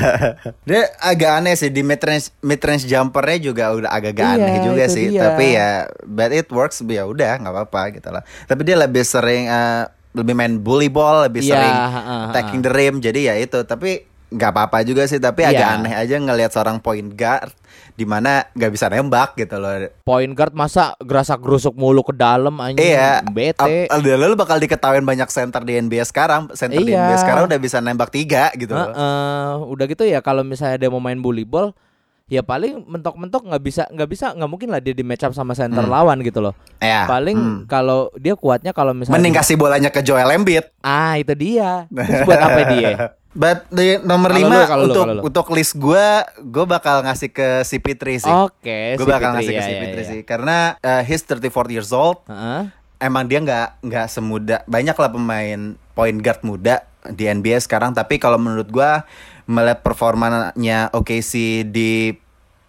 Dia 0.68 0.82
agak 0.98 1.42
aneh 1.42 1.54
sih 1.54 1.68
di 1.68 1.82
mid 1.82 1.98
range 1.98 2.30
mid 2.40 2.60
range 2.60 2.86
jumpernya 2.86 3.38
juga 3.42 3.64
udah 3.74 3.90
agak-agak 3.90 4.26
Iya, 4.30 4.44
aneh 4.46 4.56
juga 4.62 4.84
sih. 4.86 5.06
dia. 5.10 5.20
Tapi 5.20 5.44
ya 5.50 5.70
but 6.04 6.30
it 6.30 6.46
works 6.48 6.78
ya 6.80 7.02
udah 7.04 7.38
nggak 7.38 7.52
apa-apa 7.52 7.82
gitu 7.92 8.08
lah. 8.08 8.22
Tapi 8.46 8.60
dia 8.62 8.76
lebih 8.76 9.02
sering 9.02 9.44
eh, 9.46 9.84
lebih 10.10 10.34
main 10.34 10.54
bully 10.56 10.86
ball, 10.86 11.26
lebih 11.26 11.42
Iya, 11.42 11.50
sering 11.50 11.74
ha, 11.74 11.88
ha. 11.90 12.16
attacking 12.30 12.60
the 12.60 12.70
rim. 12.70 12.98
Jadi 12.98 13.26
ya 13.26 13.34
itu. 13.34 13.58
Tapi 13.60 14.09
nggak 14.30 14.50
apa-apa 14.50 14.82
juga 14.82 15.04
sih. 15.04 15.18
Tapi 15.18 15.42
agak 15.42 15.58
Iya. 15.60 15.76
aneh 15.76 15.92
aja 15.92 16.14
ngelihat 16.16 16.50
seorang 16.50 16.78
point 16.78 17.10
guard 17.10 17.50
di 17.92 18.02
mana 18.02 18.48
nggak 18.50 18.72
bisa 18.72 18.88
nembak 18.88 19.34
gitu 19.34 19.58
loh. 19.58 19.90
Point 20.02 20.32
guard 20.32 20.54
masa 20.54 20.96
gerasak 20.98 21.38
gerusuk 21.38 21.74
mulu 21.74 22.00
ke 22.00 22.14
dalam 22.14 22.56
anjing. 22.56 22.80
Iya, 22.80 23.20
Bete. 23.22 23.90
Lalu 23.92 24.34
bakal 24.34 24.56
diketawain 24.56 25.04
banyak 25.04 25.28
center 25.28 25.60
di 25.60 25.76
NBA 25.76 26.02
sekarang. 26.02 26.48
Center 26.54 26.80
di 26.80 26.90
Iya. 26.90 27.04
NBA 27.04 27.16
sekarang 27.18 27.42
udah 27.44 27.58
bisa 27.58 27.78
nembak 27.78 28.08
tiga 28.08 28.48
gitu 28.54 28.72
loh. 28.72 28.88
Heeh, 28.88 29.50
udah 29.68 29.84
gitu 29.84 30.02
ya 30.02 30.18
kalau 30.20 30.40
misalnya 30.40 30.78
dia 30.78 30.88
mau 30.88 30.98
main 30.98 31.18
bully 31.18 31.44
ball 31.44 31.76
ya 32.30 32.46
paling 32.46 32.86
mentok-mentok 32.86 33.42
nggak 33.50 33.62
bisa 33.62 33.82
nggak 33.90 34.06
bisa 34.06 34.30
nggak 34.30 34.46
mungkin 34.46 34.70
lah 34.70 34.78
dia 34.78 34.94
di 34.94 35.02
match 35.02 35.26
up 35.26 35.34
sama 35.34 35.52
center 35.52 35.82
Hmm. 35.82 35.90
lawan 35.90 36.22
gitu 36.22 36.38
loh. 36.38 36.54
Ya, 36.78 37.04
Paling 37.04 37.36
hmm. 37.36 37.60
kalau 37.66 38.08
dia 38.14 38.38
kuatnya 38.38 38.70
kalau 38.70 38.94
misalnya 38.94 39.18
mending 39.18 39.34
kasih 39.34 39.58
bolanya 39.58 39.90
ke 39.90 40.00
Joel 40.00 40.30
Embiid. 40.30 40.70
Ah, 40.80 41.18
itu 41.18 41.34
dia. 41.34 41.90
Terus 41.90 42.22
buat 42.22 42.38
apa 42.38 42.60
dia? 42.70 42.90
But 43.30 43.70
di 43.70 43.94
nomor 44.02 44.34
Kalau 44.34 44.42
5 44.42 44.50
lu, 44.50 44.58
kalau 44.66 44.82
lu, 44.82 44.86
untuk 44.90 45.06
lu. 45.06 45.20
untuk 45.22 45.46
list 45.54 45.78
gue, 45.78 46.06
gue 46.42 46.64
bakal 46.66 47.06
ngasih 47.06 47.30
ke 47.30 47.62
CP3 47.62 48.02
sih. 48.18 48.26
Oke, 48.26 48.98
gue 48.98 49.06
si 49.06 49.10
bakal 49.10 49.38
ngasih 49.38 49.54
ke 49.54 49.62
ya, 49.62 49.66
CP3 49.70 49.86
ya, 49.86 49.94
ya. 49.94 50.02
sih, 50.02 50.20
karena 50.26 50.56
uh, 50.82 51.02
he's 51.06 51.22
34 51.22 51.46
years 51.70 51.90
old. 51.94 52.22
Heeh. 52.26 52.74
Emang 52.98 53.30
dia 53.30 53.38
nggak 53.38 53.86
nggak 53.86 54.06
semuda 54.10 54.66
banyak 54.66 54.92
lah 54.92 55.10
pemain 55.10 55.60
point 55.94 56.18
guard 56.18 56.42
muda 56.42 56.82
di 57.06 57.30
NBA 57.30 57.62
sekarang. 57.62 57.94
Tapi 57.94 58.18
kalau 58.18 58.34
menurut 58.34 58.66
gue 58.66 58.90
melihat 59.50 59.82
performanya 59.82 60.54
OKC 60.94 61.66
di 61.66 62.14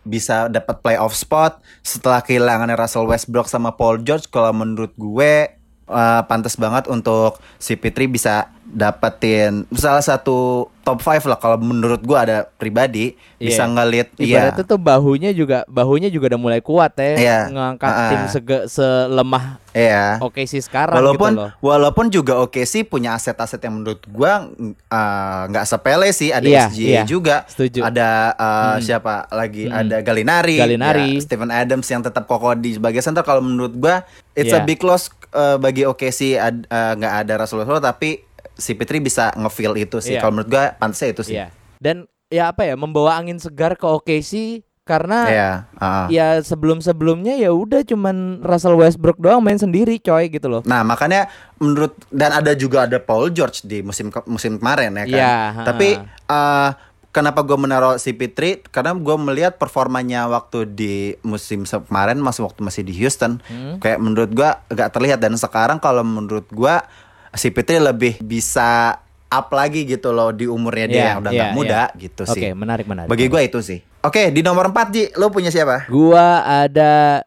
bisa 0.02 0.50
dapat 0.50 0.82
playoff 0.82 1.14
spot 1.14 1.62
setelah 1.86 2.26
kehilangan 2.26 2.74
Russell 2.74 3.06
Westbrook 3.06 3.46
sama 3.46 3.78
Paul 3.78 4.02
George. 4.02 4.26
Kalau 4.34 4.50
menurut 4.50 4.90
gue 4.98 5.62
uh, 5.86 6.22
pantas 6.26 6.58
banget 6.58 6.90
untuk 6.90 7.38
CP3 7.62 7.98
bisa 8.10 8.50
dapetin 8.64 9.66
salah 9.72 10.00
satu 10.00 10.66
top 10.82 10.98
5 10.98 11.26
lah 11.26 11.36
kalau 11.36 11.58
menurut 11.58 12.02
gua 12.02 12.24
ada 12.24 12.38
pribadi 12.52 13.14
bisa 13.36 13.64
Iya. 13.64 13.70
ngelit 13.70 14.08
iya 14.16 14.28
Ibaratnya 14.48 14.66
tuh 14.66 14.78
bahunya 14.78 15.30
juga 15.32 15.62
bahunya 15.66 16.08
juga 16.08 16.26
udah 16.28 16.42
mulai 16.42 16.60
kuat 16.60 16.94
ya 16.96 17.14
Iya. 17.16 17.40
ngangkat 17.48 17.86
Ah, 17.88 17.98
ah. 18.00 18.10
tim 18.10 18.22
sege- 18.28 18.66
selemah 18.68 19.46
iya 19.72 20.18
oke 20.18 20.42
sih 20.44 20.58
sekarang 20.58 20.94
walaupun 20.96 21.32
gitu 21.32 21.42
loh. 21.42 21.52
walaupun 21.60 22.06
juga 22.08 22.34
oke 22.40 22.62
sih 22.64 22.82
punya 22.84 23.14
aset-aset 23.14 23.60
yang 23.60 23.76
menurut 23.76 24.02
gua 24.08 24.50
uh, 24.88 25.42
nggak 25.48 25.66
sepele 25.66 26.10
sih 26.12 26.30
ada 26.30 26.44
Iya, 26.44 26.66
SGA 26.68 26.86
iya. 26.88 27.04
juga 27.04 27.46
Setuju. 27.46 27.82
ada 27.84 28.10
uh, 28.34 28.76
siapa 28.80 29.30
lagi 29.30 29.68
ada 29.68 30.02
Galinari 30.02 30.58
Galinari. 30.58 31.18
ya, 31.18 31.22
Stephen 31.22 31.50
Adams 31.50 31.86
yang 31.88 32.02
tetap 32.02 32.26
kokoh 32.26 32.54
di 32.54 32.74
sebagai 32.74 33.00
center 33.00 33.22
kalau 33.22 33.40
menurut 33.40 33.74
gua 33.74 34.02
it's 34.34 34.50
a 34.50 34.58
Iya. 34.58 34.66
big 34.66 34.82
loss 34.82 35.08
uh, 35.32 35.56
bagi 35.56 35.84
OKC 35.84 36.36
uh, 36.36 36.52
nggak 36.96 37.14
ada 37.22 37.34
Russell 37.38 37.62
Westbrook 37.62 37.82
tapi 37.82 38.31
si 38.54 38.74
Pitri 38.74 39.00
bisa 39.00 39.32
nge-feel 39.34 39.74
itu 39.78 39.98
sih 39.98 40.14
Iya. 40.14 40.22
kalau 40.22 40.34
menurut 40.34 40.50
gua 40.50 40.64
pantasnya 40.74 41.10
itu 41.10 41.24
sih 41.24 41.36
Iya. 41.36 41.48
Dan 41.78 42.06
ya 42.28 42.50
apa 42.50 42.64
ya 42.64 42.74
membawa 42.74 43.16
angin 43.16 43.36
segar 43.36 43.74
ke 43.74 43.84
OKC 43.84 44.62
karena 44.82 45.20
Iya, 45.26 45.50
ah. 45.76 46.06
ya 46.08 46.40
sebelum-sebelumnya 46.40 47.36
ya 47.36 47.50
udah 47.50 47.82
cuman 47.82 48.42
Russell 48.42 48.76
Westbrook 48.76 49.18
doang 49.18 49.40
main 49.40 49.56
sendiri 49.56 49.98
coy 49.98 50.28
gitu 50.28 50.48
loh. 50.48 50.62
Nah 50.64 50.82
makanya 50.82 51.30
menurut 51.56 51.94
dan 52.10 52.34
ada 52.34 52.52
juga 52.54 52.84
ada 52.84 52.98
Paul 52.98 53.30
George 53.30 53.62
di 53.62 53.80
musim 53.80 54.10
ke- 54.10 54.26
musim 54.26 54.58
kemarin 54.58 54.96
ya 54.96 55.06
kan. 55.06 55.12
Iya, 55.14 55.36
Tapi 55.64 55.90
eh, 56.28 56.70
kenapa 57.10 57.40
gue 57.42 57.56
menaruh 57.56 57.96
si 57.96 58.12
Pitri? 58.12 58.64
Karena 58.64 58.92
gue 58.92 59.16
melihat 59.18 59.56
performanya 59.56 60.26
waktu 60.26 60.66
di 60.66 60.96
musim 61.22 61.62
kemarin 61.64 62.18
masih 62.18 62.42
waktu 62.42 62.60
masih 62.60 62.82
di 62.82 62.96
Houston, 62.96 63.38
Hmm. 63.44 63.78
kayak 63.78 63.98
menurut 63.98 64.30
gue 64.30 64.50
agak 64.68 64.92
terlihat 64.92 65.20
dan 65.20 65.36
sekarang 65.36 65.78
kalau 65.78 66.02
menurut 66.02 66.48
gue 66.48 66.76
si 67.34 67.50
Pitri 67.50 67.80
lebih 67.80 68.20
bisa 68.20 69.00
up 69.32 69.48
lagi 69.56 69.88
gitu 69.88 70.12
loh 70.12 70.36
di 70.36 70.44
umurnya 70.44 70.88
dia 70.88 70.96
Iya, 70.96 71.08
yang 71.16 71.20
udah 71.24 71.32
iya, 71.32 71.40
nggak 71.40 71.56
muda 71.56 71.82
iya. 71.88 72.00
gitu 72.00 72.24
Oke, 72.28 72.36
sih. 72.36 72.52
menarik 72.52 72.86
menarik. 72.86 73.08
Bagi 73.08 73.26
gue 73.32 73.42
itu 73.48 73.60
sih. 73.64 73.80
Oke 74.02 74.34
di 74.34 74.42
nomor 74.44 74.74
4 74.74 74.92
Ji, 74.92 75.04
lo 75.16 75.32
punya 75.32 75.48
siapa? 75.54 75.86
Gua 75.88 76.42
ada 76.44 77.22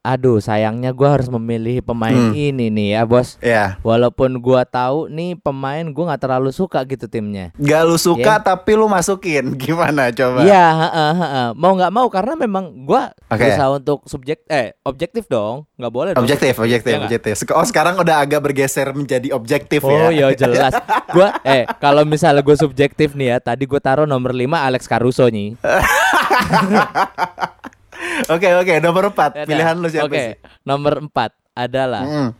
aduh 0.00 0.38
sayangnya 0.38 0.90
gua 0.90 1.12
harus 1.12 1.28
memilih 1.28 1.80
pemain 1.80 2.10
Hmm. 2.10 2.32
ini 2.32 2.66
nih 2.66 2.86
ya, 2.90 3.00
Bos. 3.04 3.36
Ya, 3.38 3.76
Walaupun 3.80 4.36
gua 4.36 4.64
tahu 4.64 5.06
nih 5.06 5.36
pemain 5.36 5.84
gua 5.86 6.02
nggak 6.08 6.20
terlalu 6.22 6.48
suka 6.50 6.80
gitu 6.84 7.04
timnya. 7.04 7.50
gak 7.54 7.80
lu 7.82 7.94
suka 7.94 8.34
Iya. 8.34 8.42
tapi 8.42 8.70
lu 8.72 8.86
masukin 8.86 9.54
gimana 9.60 10.08
coba? 10.08 10.40
Iya, 10.40 10.64
heeh, 10.80 11.10
heeh. 11.14 11.46
mau 11.54 11.70
nggak 11.74 11.90
mau 11.90 12.06
karena 12.08 12.32
memang 12.34 12.64
gua 12.80 13.10
Oke. 13.26 13.38
berusaha 13.38 13.68
untuk 13.70 13.98
subjek 14.04 14.42
eh 14.46 14.72
objektif 14.82 15.24
dong, 15.26 15.64
nggak 15.74 15.90
boleh 15.90 16.10
dong. 16.12 16.22
Objektif, 16.22 16.52
objektif, 16.56 16.86
Iya 16.86 16.96
nggak? 16.96 17.06
objektif. 17.10 17.32
Sek- 17.36 17.52
Oh 17.52 17.62
sekarang 17.62 17.94
udah 17.96 18.20
agak 18.20 18.38
bergeser 18.42 18.90
menjadi 18.90 19.30
objektif 19.30 19.78
Oh 19.82 20.08
ya. 20.08 20.32
ya 20.32 20.36
jelas. 20.40 20.72
Gua 21.08 21.38
eh 21.42 21.64
kalau 21.76 22.02
misalnya 22.04 22.40
gue 22.40 22.54
subjektif 22.54 23.12
nih 23.12 23.30
ya, 23.30 23.36
tadi 23.38 23.62
gue 23.62 23.78
taruh 23.78 24.04
nomor 24.04 24.32
5 24.32 24.58
Alex 24.58 24.86
Caruso 24.86 25.22
nih. 25.26 25.54
Oke 28.26 28.48
oke 28.50 28.72
nomor 28.78 29.08
4 29.08 29.14
Ada. 29.14 29.44
pilihan 29.44 29.74
lu 29.74 29.86
siapa 29.86 30.06
Oke, 30.06 30.20
sih? 30.20 30.34
nomor 30.62 30.94
4 31.02 31.12
adalah 31.52 32.04
Hmm. 32.04 32.30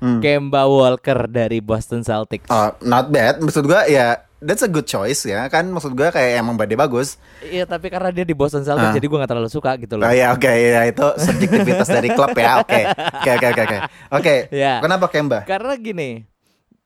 Hmm. 0.00 0.16
Kemba 0.18 0.64
Walker 0.64 1.28
dari 1.28 1.60
Boston 1.60 2.00
Celtics. 2.00 2.48
Oh, 2.48 2.72
not 2.80 3.08
bad. 3.08 3.36
Maksud 3.38 3.62
gua 3.62 3.84
ya 3.84 4.16
that's 4.38 4.60
a 4.60 4.70
good 4.70 4.84
choice 4.84 5.22
ya 5.22 5.44
kan. 5.46 5.68
Maksud 5.68 5.92
gua 5.92 6.08
kayak 6.08 6.40
emang 6.40 6.56
badai 6.56 6.72
bagus. 6.72 7.20
Iya, 7.40 7.64
tapi 7.64 7.88
karena 7.88 8.08
dia 8.08 8.24
di 8.24 8.32
Boston 8.32 8.64
Celtics 8.64 8.80
Ah. 8.82 8.96
jadi 8.96 9.04
gue 9.04 9.18
nggak 9.18 9.28
terlalu 9.28 9.48
suka 9.48 9.76
gitu 9.76 9.94
loh. 9.94 10.04
Oh 10.04 10.14
ya 10.14 10.32
oke 10.32 10.48
ya 10.48 10.82
itu 10.84 11.04
subjektivitas 11.18 11.84
dari 11.86 12.08
klub 12.10 12.32
ya. 12.32 12.64
Oke. 12.64 12.80
Oke 12.88 13.30
oke 13.36 13.46
oke 13.52 13.76
oke. 14.10 14.34
Ya. 14.48 14.80
Kenapa 14.80 15.04
Kemba? 15.06 15.44
Karena 15.44 15.76
gini, 15.76 16.24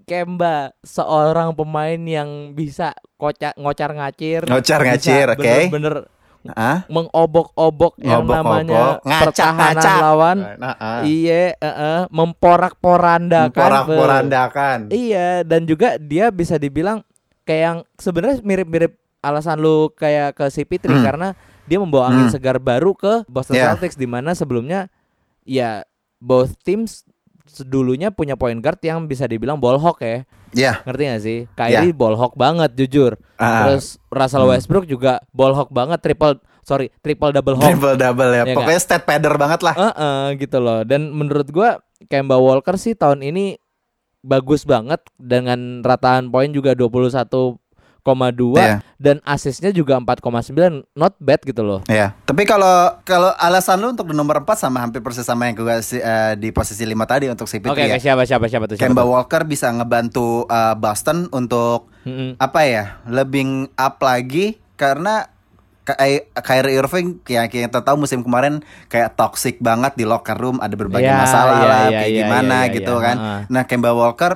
Kemba 0.03 0.75
seorang 0.83 1.55
pemain 1.55 1.97
yang 1.97 2.29
bisa 2.51 2.93
kocak 3.15 3.55
ngocar-ngacir, 3.55 4.45
Ngocar-ngacir, 4.45 5.27
bisa 5.31 5.39
oke. 5.39 5.55
Bener-bener 5.71 5.95
Hah? 6.47 6.85
mengobok-obok 6.87 7.97
yang 7.97 8.21
Ngobok-ngobok, 8.21 8.45
namanya 8.61 8.85
pertahanan 9.01 9.57
ngacak-ngacak. 9.73 9.97
lawan. 9.99 10.37
Nah, 10.61 10.75
ah. 10.77 11.01
Iya, 11.01 11.57
heeh, 11.57 12.01
memporak-porandakan. 12.11 13.57
Porak-porandakan. 13.57 14.79
Iya, 14.89 15.41
dan 15.41 15.65
juga 15.65 15.97
dia 15.97 16.29
bisa 16.29 16.57
dibilang 16.57 17.01
kayak 17.43 17.63
yang 17.63 17.79
sebenarnya 17.97 18.41
mirip-mirip 18.41 18.93
alasan 19.21 19.57
lu 19.57 19.89
kayak 19.91 20.35
ke 20.35 20.45
si 20.49 20.65
Pitri 20.65 20.93
Hmm. 20.93 21.01
karena 21.03 21.29
dia 21.65 21.81
membawa 21.81 22.09
angin 22.09 22.29
Hmm. 22.29 22.35
segar 22.35 22.57
baru 22.59 22.93
ke 22.93 23.25
Boston 23.25 23.57
Yeah. 23.57 23.73
Celtics 23.73 23.97
di 23.97 24.05
mana 24.05 24.33
sebelumnya 24.33 24.93
ya 25.43 25.85
both 26.19 26.61
teams 26.61 27.09
dulunya 27.65 28.09
punya 28.09 28.35
point 28.35 28.57
guard 28.59 28.81
yang 28.81 29.05
bisa 29.05 29.29
dibilang 29.29 29.61
ball 29.61 29.77
hawk 29.77 30.01
ya. 30.01 30.25
Ya. 30.55 30.73
Ngerti 30.87 31.03
gak 31.05 31.23
sih? 31.23 31.39
Kyrie 31.59 31.93
ball 31.93 32.17
hawk 32.17 32.39
banget 32.39 32.73
jujur. 32.79 33.19
Ah. 33.37 33.69
Terus 33.69 33.99
Russell 34.09 34.47
Hmm. 34.47 34.53
Westbrook 34.55 34.87
juga 34.87 35.21
ball 35.35 35.53
hawk 35.53 35.69
banget, 35.75 36.01
triple 36.01 36.39
sorry, 36.65 36.89
triple 37.05 37.35
double 37.35 37.59
hawk. 37.59 37.75
Triple 37.75 37.97
double 37.99 38.31
ya. 38.33 38.45
Iya 38.49 38.55
Pokoknya 38.57 38.81
stat 38.81 39.03
padder 39.05 39.35
banget 39.37 39.61
lah. 39.61 39.75
Heeh, 39.77 40.23
gitu 40.41 40.59
loh. 40.63 40.87
Dan 40.87 41.13
menurut 41.13 41.51
gua 41.51 41.83
Kemba 42.09 42.39
Walker 42.39 42.77
sih 42.79 42.95
tahun 42.97 43.21
ini 43.25 43.59
bagus 44.25 44.65
banget 44.65 45.05
dengan 45.21 45.85
rataan 45.85 46.33
poin 46.33 46.49
juga 46.49 46.73
21,2 46.73 47.61
Iya. 48.55 48.77
dan 48.95 49.17
asisnya 49.23 49.69
juga 49.69 49.97
4,9 49.97 50.53
not 50.93 51.17
bad 51.17 51.41
gitu 51.41 51.61
loh. 51.61 51.81
Iya. 51.87 52.13
Tapi 52.23 52.45
kalau 52.45 53.01
kalau 53.01 53.33
alasan 53.35 53.81
lu 53.81 53.91
untuk 53.91 54.07
di 54.07 54.15
nomor 54.15 54.45
4 54.45 54.55
sama 54.61 54.79
hampir 54.79 55.01
persis 55.01 55.25
sama 55.25 55.49
yang 55.49 55.57
gue 55.57 55.65
eh, 55.95 56.33
di 56.37 56.49
posisi 56.51 56.85
5 56.85 56.93
tadi 57.05 57.27
untuk 57.27 57.47
si 57.47 57.57
Oke, 57.57 57.65
Pitri 57.67 57.81
ya. 57.83 57.87
oke, 57.91 57.99
siapa 57.99 58.23
siapa 58.23 58.47
siapa 58.47 58.65
tuh 58.67 58.77
siapa 58.77 58.87
Kemba 58.87 59.03
tuh? 59.03 59.11
Walker 59.11 59.43
bisa 59.43 59.69
ngebantu 59.69 60.29
eh, 60.45 60.75
Boston 60.75 61.27
untuk 61.31 61.89
Mm-mm. 62.03 62.37
apa 62.37 62.61
ya? 62.63 62.85
Lebih 63.05 63.43
up 63.73 63.97
lagi 63.99 64.61
karena 64.75 65.33
Ky- 65.83 66.25
Kyrie 66.35 66.81
Irving 66.81 67.21
yang 67.27 67.45
kita 67.45 67.81
tahu 67.81 68.01
musim 68.01 68.21
kemarin 68.21 68.65
kayak 68.89 69.15
toxic 69.15 69.61
banget 69.61 69.93
di 69.93 70.05
locker 70.05 70.33
room 70.33 70.57
ada 70.57 70.73
berbagai 70.73 71.05
Iya, 71.05 71.21
masalah 71.21 71.57
iya, 71.57 71.69
lah 71.69 71.83
iya, 71.85 71.99
kayak 72.01 72.09
iya, 72.09 72.19
gimana 72.21 72.57
iya, 72.59 72.73
gitu 72.73 72.95
iya, 72.95 73.05
kan. 73.05 73.17
heeh. 73.17 73.41
Nah, 73.53 73.63
Kemba 73.65 73.93
Walker 73.93 74.33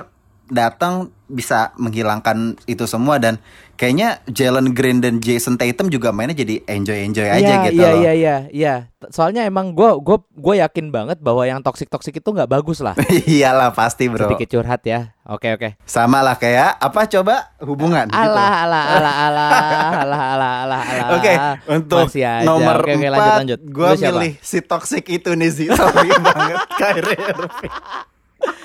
datang 0.49 1.07
bisa 1.29 1.69
menghilangkan 1.77 2.57
itu 2.65 2.89
semua 2.89 3.21
dan 3.21 3.37
kayaknya 3.77 4.17
Jalen 4.25 4.73
Green 4.73 4.97
dan 4.97 5.21
Jason 5.21 5.55
Tatum 5.55 5.93
juga 5.93 6.09
mainnya 6.09 6.33
jadi 6.33 6.65
enjoy-enjoy 6.65 7.27
aja 7.29 7.37
Iya, 7.37 7.65
gitu 7.69 7.77
iya, 7.77 7.89
loh. 7.93 8.01
iya, 8.01 8.11
iya, 8.11 8.35
iya. 8.49 8.75
Soalnya 9.13 9.45
emang 9.45 9.77
gua 9.77 10.01
gua 10.01 10.17
gua 10.33 10.57
yakin 10.57 10.89
banget 10.89 11.21
bahwa 11.21 11.45
yang 11.45 11.61
toxic 11.61 11.85
toxic 11.85 12.17
itu 12.17 12.25
nggak 12.25 12.49
bagus 12.49 12.81
lah. 12.81 12.97
Iyalah 13.29 13.69
pasti 13.71 14.09
bro. 14.09 14.25
Sedikit 14.25 14.57
curhat 14.57 14.81
ya. 14.83 15.13
Oke, 15.23 15.53
oke. 15.53 15.77
Sama 15.85 16.25
lah 16.25 16.33
kayak 16.33 16.81
apa 16.81 17.05
coba 17.05 17.53
hubungan 17.61 18.09
gitu. 18.09 18.17
Alah, 18.17 18.65
alah, 18.65 18.85
alah, 18.89 19.15
alah, 19.21 19.49
alah, 19.53 19.91
alah, 19.93 20.23
alah, 20.33 20.53
alah. 20.65 20.81
Oke, 21.13 21.33
untuk 21.69 22.09
Masih 22.09 22.25
aja. 22.25 22.41
nomor 22.41 22.81
Oke, 22.81 22.97
oke, 22.97 23.05
empat, 23.05 23.45
gue 23.61 23.89
milih 24.01 24.33
si 24.41 24.65
toxic 24.65 25.05
itu 25.05 25.29
nih 25.29 25.51
sih. 25.53 25.67
Sorry 25.69 26.09
banget, 26.25 26.57
Kyrie 26.73 27.21
Irving. 27.21 27.73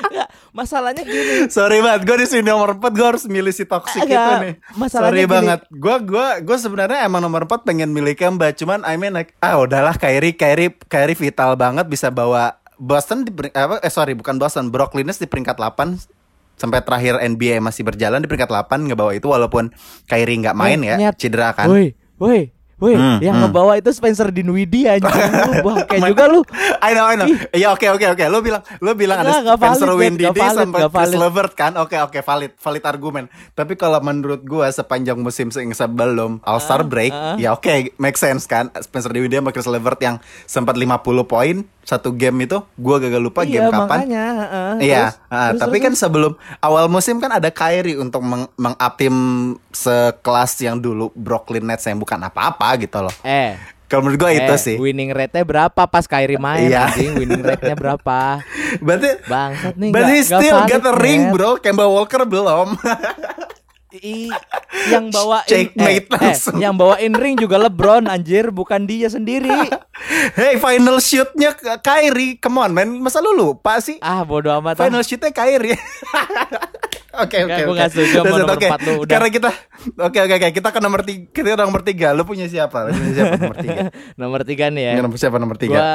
Nggak, 0.04 0.28
masalahnya 0.54 1.02
gini. 1.02 1.50
Sorry 1.50 1.82
banget, 1.82 2.06
gue 2.06 2.16
di 2.22 2.28
sini 2.30 2.46
nomor 2.46 2.78
4 2.78 2.94
gue 2.94 3.06
harus 3.06 3.24
milih 3.26 3.50
si 3.50 3.66
toxic 3.66 4.06
itu 4.06 4.14
Enggak, 4.14 4.38
nih. 4.40 4.54
masalahnya 4.78 5.10
Sorry 5.10 5.22
gini. 5.26 5.34
banget. 5.34 5.60
Gue 5.74 5.96
gua 6.06 6.28
gue 6.38 6.56
sebenarnya 6.56 6.98
emang 7.02 7.20
nomor 7.20 7.50
4 7.50 7.66
pengen 7.66 7.90
milih 7.90 8.14
Kemba, 8.14 8.54
cuman 8.54 8.86
I 8.86 8.94
mean 8.94 9.10
like 9.10 9.34
ah 9.42 9.58
udahlah 9.58 9.98
Kyrie 9.98 10.38
Kyrie 10.38 10.70
Kyrie 10.86 11.18
vital 11.18 11.58
banget 11.58 11.90
bisa 11.90 12.14
bawa 12.14 12.62
Boston 12.78 13.26
di 13.26 13.30
apa 13.54 13.82
eh 13.82 13.90
sorry 13.90 14.14
bukan 14.14 14.38
Boston, 14.38 14.70
Brooklyn 14.70 15.10
di 15.10 15.26
peringkat 15.26 15.58
8 15.58 15.98
sampai 16.54 16.86
terakhir 16.86 17.18
NBA 17.18 17.58
masih 17.58 17.82
berjalan 17.82 18.22
di 18.22 18.30
peringkat 18.30 18.46
8 18.46 18.86
ngebawa 18.86 19.10
itu 19.18 19.26
walaupun 19.26 19.74
Kyrie 20.06 20.38
nggak 20.38 20.54
main 20.54 20.78
ya, 20.86 20.94
nyet. 21.10 21.18
cedera 21.18 21.50
kan. 21.50 21.66
Woi, 21.66 21.98
woi, 22.22 22.53
woi, 22.76 22.94
Hmm, 22.94 23.18
yang 23.18 23.36
hmm. 23.36 23.44
ngebawa 23.46 23.72
itu 23.76 23.90
Spencer 23.90 24.28
Dinwiddie 24.28 24.86
anjing. 24.88 25.06
Lu 25.48 25.52
bangke 25.62 25.96
juga 26.00 26.24
lu. 26.26 26.40
I 26.78 26.90
know, 26.92 27.04
I 27.04 27.14
know. 27.14 27.26
Iya 27.50 27.70
oke 27.70 27.86
oke 27.88 28.06
oke. 28.10 28.24
Lo 28.26 28.38
bilang 28.40 28.62
lo 28.78 28.90
bilang 28.92 29.18
Nggak, 29.18 29.30
ada 29.30 29.34
Spencer 29.54 29.88
sampai 30.56 30.78
nggak 30.80 30.92
Chris. 30.92 31.14
Levert 31.16 31.52
kan. 31.52 31.72
Oke 31.76 31.96
oke 31.96 32.18
valid 32.18 32.52
valid 32.54 32.84
argumen. 32.84 33.24
Tapi 33.52 33.74
kalau 33.74 33.98
menurut 34.00 34.42
gua 34.42 34.68
sepanjang 34.68 35.16
musim 35.16 35.48
se- 35.48 35.64
sebelum 35.72 36.42
All 36.42 36.58
Star 36.58 36.82
break 36.82 37.10
ah. 37.10 37.36
ya 37.36 37.52
oke 37.52 37.66
make 37.96 38.16
sense 38.16 38.44
kan. 38.44 38.68
Spencer 38.76 39.08
Dinwiddie 39.08 39.38
sama 39.38 39.50
Chris 39.50 39.66
Levert 39.66 39.98
yang 39.98 40.16
sempat 40.44 40.74
50 40.74 40.90
poin 41.24 41.56
satu 41.80 42.10
game 42.10 42.42
itu 42.42 42.56
gua 42.74 42.96
gagal 42.96 43.20
lupa 43.20 43.44
iya, 43.44 43.60
game 43.60 43.68
kapan. 43.68 43.84
makanya, 44.00 44.24
heeh. 44.40 44.70
Iya, 44.80 45.02
Terus- 45.04 45.16
ah, 45.28 45.40
terus- 45.46 45.60
tapi 45.60 45.76
terus- 45.76 45.84
kan 45.84 45.92
sebelum 45.94 46.32
awal 46.58 46.88
musim 46.88 47.16
kan 47.18 47.28
ada 47.28 47.48
Kyrie 47.48 47.96
untuk 47.96 48.24
meng, 48.24 48.48
meng-up 48.56 48.96
tim 48.96 49.12
sekelas 49.68 50.56
yang 50.60 50.76
dulu 50.76 51.12
Brooklyn 51.12 51.66
Nets 51.66 51.84
yang 51.84 51.98
bukan 51.98 52.16
apa-apa 52.18 52.63
gitu 52.76 52.98
loh. 53.00 53.14
eh 53.20 53.54
Kalau 53.84 54.00
menurut 54.00 54.26
itu 54.26 54.48
eh, 54.48 54.58
sih. 54.58 54.76
Winning 54.80 55.12
rate-nya 55.12 55.44
berapa 55.44 55.82
pas 55.84 56.04
Kyrie 56.04 56.40
main 56.40 56.66
Iya. 56.66 56.88
anjing? 56.88 57.14
Winning 57.14 57.44
rate-nya 57.44 57.76
berapa? 57.76 58.42
Berarti 58.84 59.10
Bangsat 59.22 59.74
nih 59.76 59.90
he 59.92 59.94
nggak 59.94 60.24
still 60.24 60.56
valid, 60.56 60.70
get 60.72 60.82
a 60.82 60.94
ring 60.96 61.22
Net. 61.28 61.32
bro 61.32 61.50
Kemba 61.60 61.86
Walker 61.86 62.24
belum 62.24 62.74
I, 63.94 64.26
yang 64.90 65.06
bawain 65.06 65.46
Checkmate 65.46 66.10
eh, 66.10 66.34
eh, 66.34 66.36
yang 66.58 66.74
bawain 66.74 67.14
ring 67.14 67.38
juga 67.38 67.62
LeBron 67.62 68.10
anjir, 68.10 68.50
bukan 68.50 68.82
dia 68.84 69.06
sendiri. 69.06 69.54
Hey 70.34 70.58
final 70.58 70.98
shootnya 70.98 71.54
Kyrie 71.78 72.36
Come 72.36 72.58
on 72.58 72.74
man 72.74 72.98
Masa 72.98 73.22
lu 73.22 73.32
lupa 73.32 73.78
sih 73.78 73.96
ah, 74.02 74.26
bodo 74.26 74.50
amat. 74.50 74.76
ah. 74.76 74.84
Final 74.84 75.00
shootnya 75.00 75.30
Kyrie 75.30 75.78
Oke 77.16 77.36
oke 77.40 77.54
oke. 77.64 77.74
oke. 78.50 78.64
Karena 79.06 79.28
kita 79.28 79.50
oke 79.96 80.18
oke 80.20 80.34
oke 80.34 80.48
kita 80.50 80.68
ke 80.68 80.80
nomor 80.80 81.00
tiga 81.02 81.24
kita 81.30 81.62
nomor 81.62 81.82
tiga. 81.82 82.06
Lu 82.10 82.22
punya 82.22 82.46
siapa? 82.46 82.86
Lu 82.86 82.92
punya 82.92 83.12
siapa 83.12 83.34
nomor 83.36 83.56
tiga? 83.56 83.82
nomor 84.20 84.40
tiga 84.42 84.64
nih 84.68 84.82
ya. 84.84 84.92
Nomor 84.98 85.16
siapa 85.16 85.36
nomor 85.38 85.56
tiga? 85.56 85.74
Gua 85.74 85.90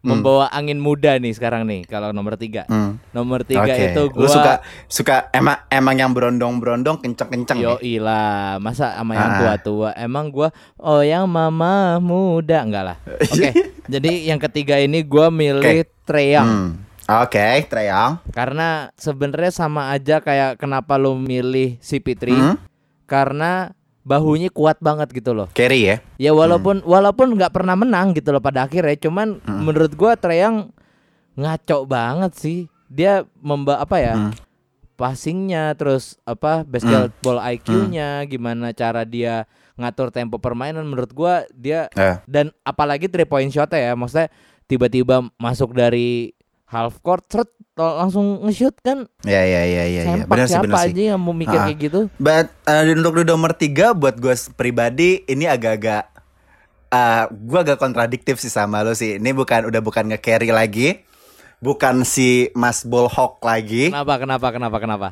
membawa 0.00 0.48
angin 0.48 0.80
muda 0.80 1.20
nih 1.20 1.28
sekarang 1.28 1.68
nih 1.68 1.84
kalau 1.84 2.08
nomor 2.10 2.40
tiga. 2.40 2.64
Hmm. 2.66 2.96
Nomor 3.12 3.44
tiga 3.44 3.68
Oke. 3.68 3.92
itu 3.92 4.02
Lu 4.08 4.16
gua 4.16 4.28
suka 4.32 4.52
suka 4.88 5.16
emang 5.30 5.60
emang 5.68 5.94
yang 5.94 6.10
berondong-berondong 6.16 7.04
kenceng-kenceng 7.04 7.60
Yo 7.60 7.76
ya? 7.76 8.00
ilah, 8.00 8.56
masa 8.58 8.96
sama 8.96 9.12
yang 9.12 9.28
Ah. 9.28 9.36
tua-tua? 9.36 9.92
Emang 9.92 10.32
gua 10.32 10.48
oh 10.80 11.04
yang 11.04 11.28
mama 11.28 12.00
muda 12.00 12.64
enggak 12.64 12.84
lah. 12.86 12.96
Oke. 13.28 13.52
jadi 13.84 14.12
yang 14.24 14.40
ketiga 14.40 14.80
ini 14.80 15.04
gua 15.04 15.28
milih 15.28 15.84
Treyang 16.08 16.48
Hmm. 16.48 16.70
Oke, 17.10 17.66
Treyang. 17.66 18.22
karena 18.30 18.94
sebenarnya 18.94 19.50
sama 19.50 19.90
aja 19.90 20.22
kayak 20.22 20.56
kenapa 20.56 20.94
lu 20.94 21.18
milih 21.18 21.74
si 21.82 21.98
Fitri 21.98 22.30
Hmm? 22.32 22.54
karena 23.04 23.74
bahunya 24.00 24.48
kuat 24.48 24.78
banget 24.78 25.10
gitu 25.10 25.34
loh. 25.34 25.50
Carry 25.50 25.84
ya. 25.84 25.96
Ya 26.16 26.30
walaupun 26.30 26.86
walaupun 26.86 27.34
nggak 27.34 27.50
pernah 27.50 27.74
menang 27.74 28.14
gitu 28.14 28.30
loh 28.30 28.38
pada 28.38 28.64
akhirnya, 28.64 28.94
cuman 28.96 29.42
Hmm. 29.42 29.66
menurut 29.66 29.92
gua 29.92 30.14
Treyang 30.14 30.70
ngaco 31.34 31.84
banget 31.84 32.32
sih. 32.34 32.58
Dia 32.86 33.22
memba 33.36 33.78
apa 33.78 33.98
ya? 33.98 34.14
Hmm. 34.14 34.32
Passingnya 34.94 35.72
terus 35.74 36.20
apa 36.22 36.60
basketball 36.62 37.40
IQ-nya, 37.40 38.20
gimana 38.26 38.70
cara 38.70 39.02
dia 39.02 39.48
ngatur 39.74 40.12
tempo 40.12 40.36
permainan 40.36 40.84
menurut 40.84 41.10
gua 41.10 41.48
dia 41.50 41.88
Eh. 41.92 42.20
dan 42.28 42.52
apalagi 42.62 43.08
three 43.08 43.24
point 43.24 43.48
shot 43.48 43.72
ya, 43.72 43.96
maksudnya 43.96 44.28
tiba-tiba 44.68 45.24
masuk 45.34 45.72
dari 45.72 46.36
half 46.70 46.94
court 47.00 47.26
seret, 47.26 47.50
langsung 47.74 48.46
nge-shoot 48.46 48.78
kan 48.78 49.10
Ya 49.20 49.42
ya 49.42 49.62
ya 49.64 49.84
ya 49.84 50.02
ya. 50.14 50.24
Benar 50.24 50.46
sih 50.46 50.54
siapa 50.54 50.64
benar 50.64 50.86
sih. 50.86 50.92
aja 50.92 51.02
yang 51.10 51.20
mau 51.20 51.34
mikir 51.34 51.52
Ah. 51.52 51.66
kayak 51.66 51.78
gitu. 51.80 52.00
But 52.16 52.46
uh, 52.64 52.86
untuk 52.88 53.18
di 53.18 53.24
nomor 53.24 53.52
tiga 53.52 53.90
buat 53.90 54.14
gue 54.16 54.30
pribadi 54.54 55.26
ini 55.26 55.44
agak-agak 55.44 56.06
uh, 56.88 57.24
gue 57.26 57.58
agak 57.60 57.76
kontradiktif 57.76 58.38
sih 58.38 58.48
sama 58.48 58.80
lo 58.80 58.92
sih. 58.92 59.18
Ini 59.18 59.30
bukan 59.32 59.66
udah 59.66 59.80
bukan 59.80 60.06
nge-carry 60.08 60.48
lagi, 60.48 61.02
bukan 61.58 62.02
si 62.04 62.48
Mas 62.52 62.82
Bolhok 62.82 63.42
lagi. 63.42 63.90
Kenapa 63.90 64.14
kenapa 64.16 64.46
kenapa 64.48 64.76
kenapa? 64.78 65.08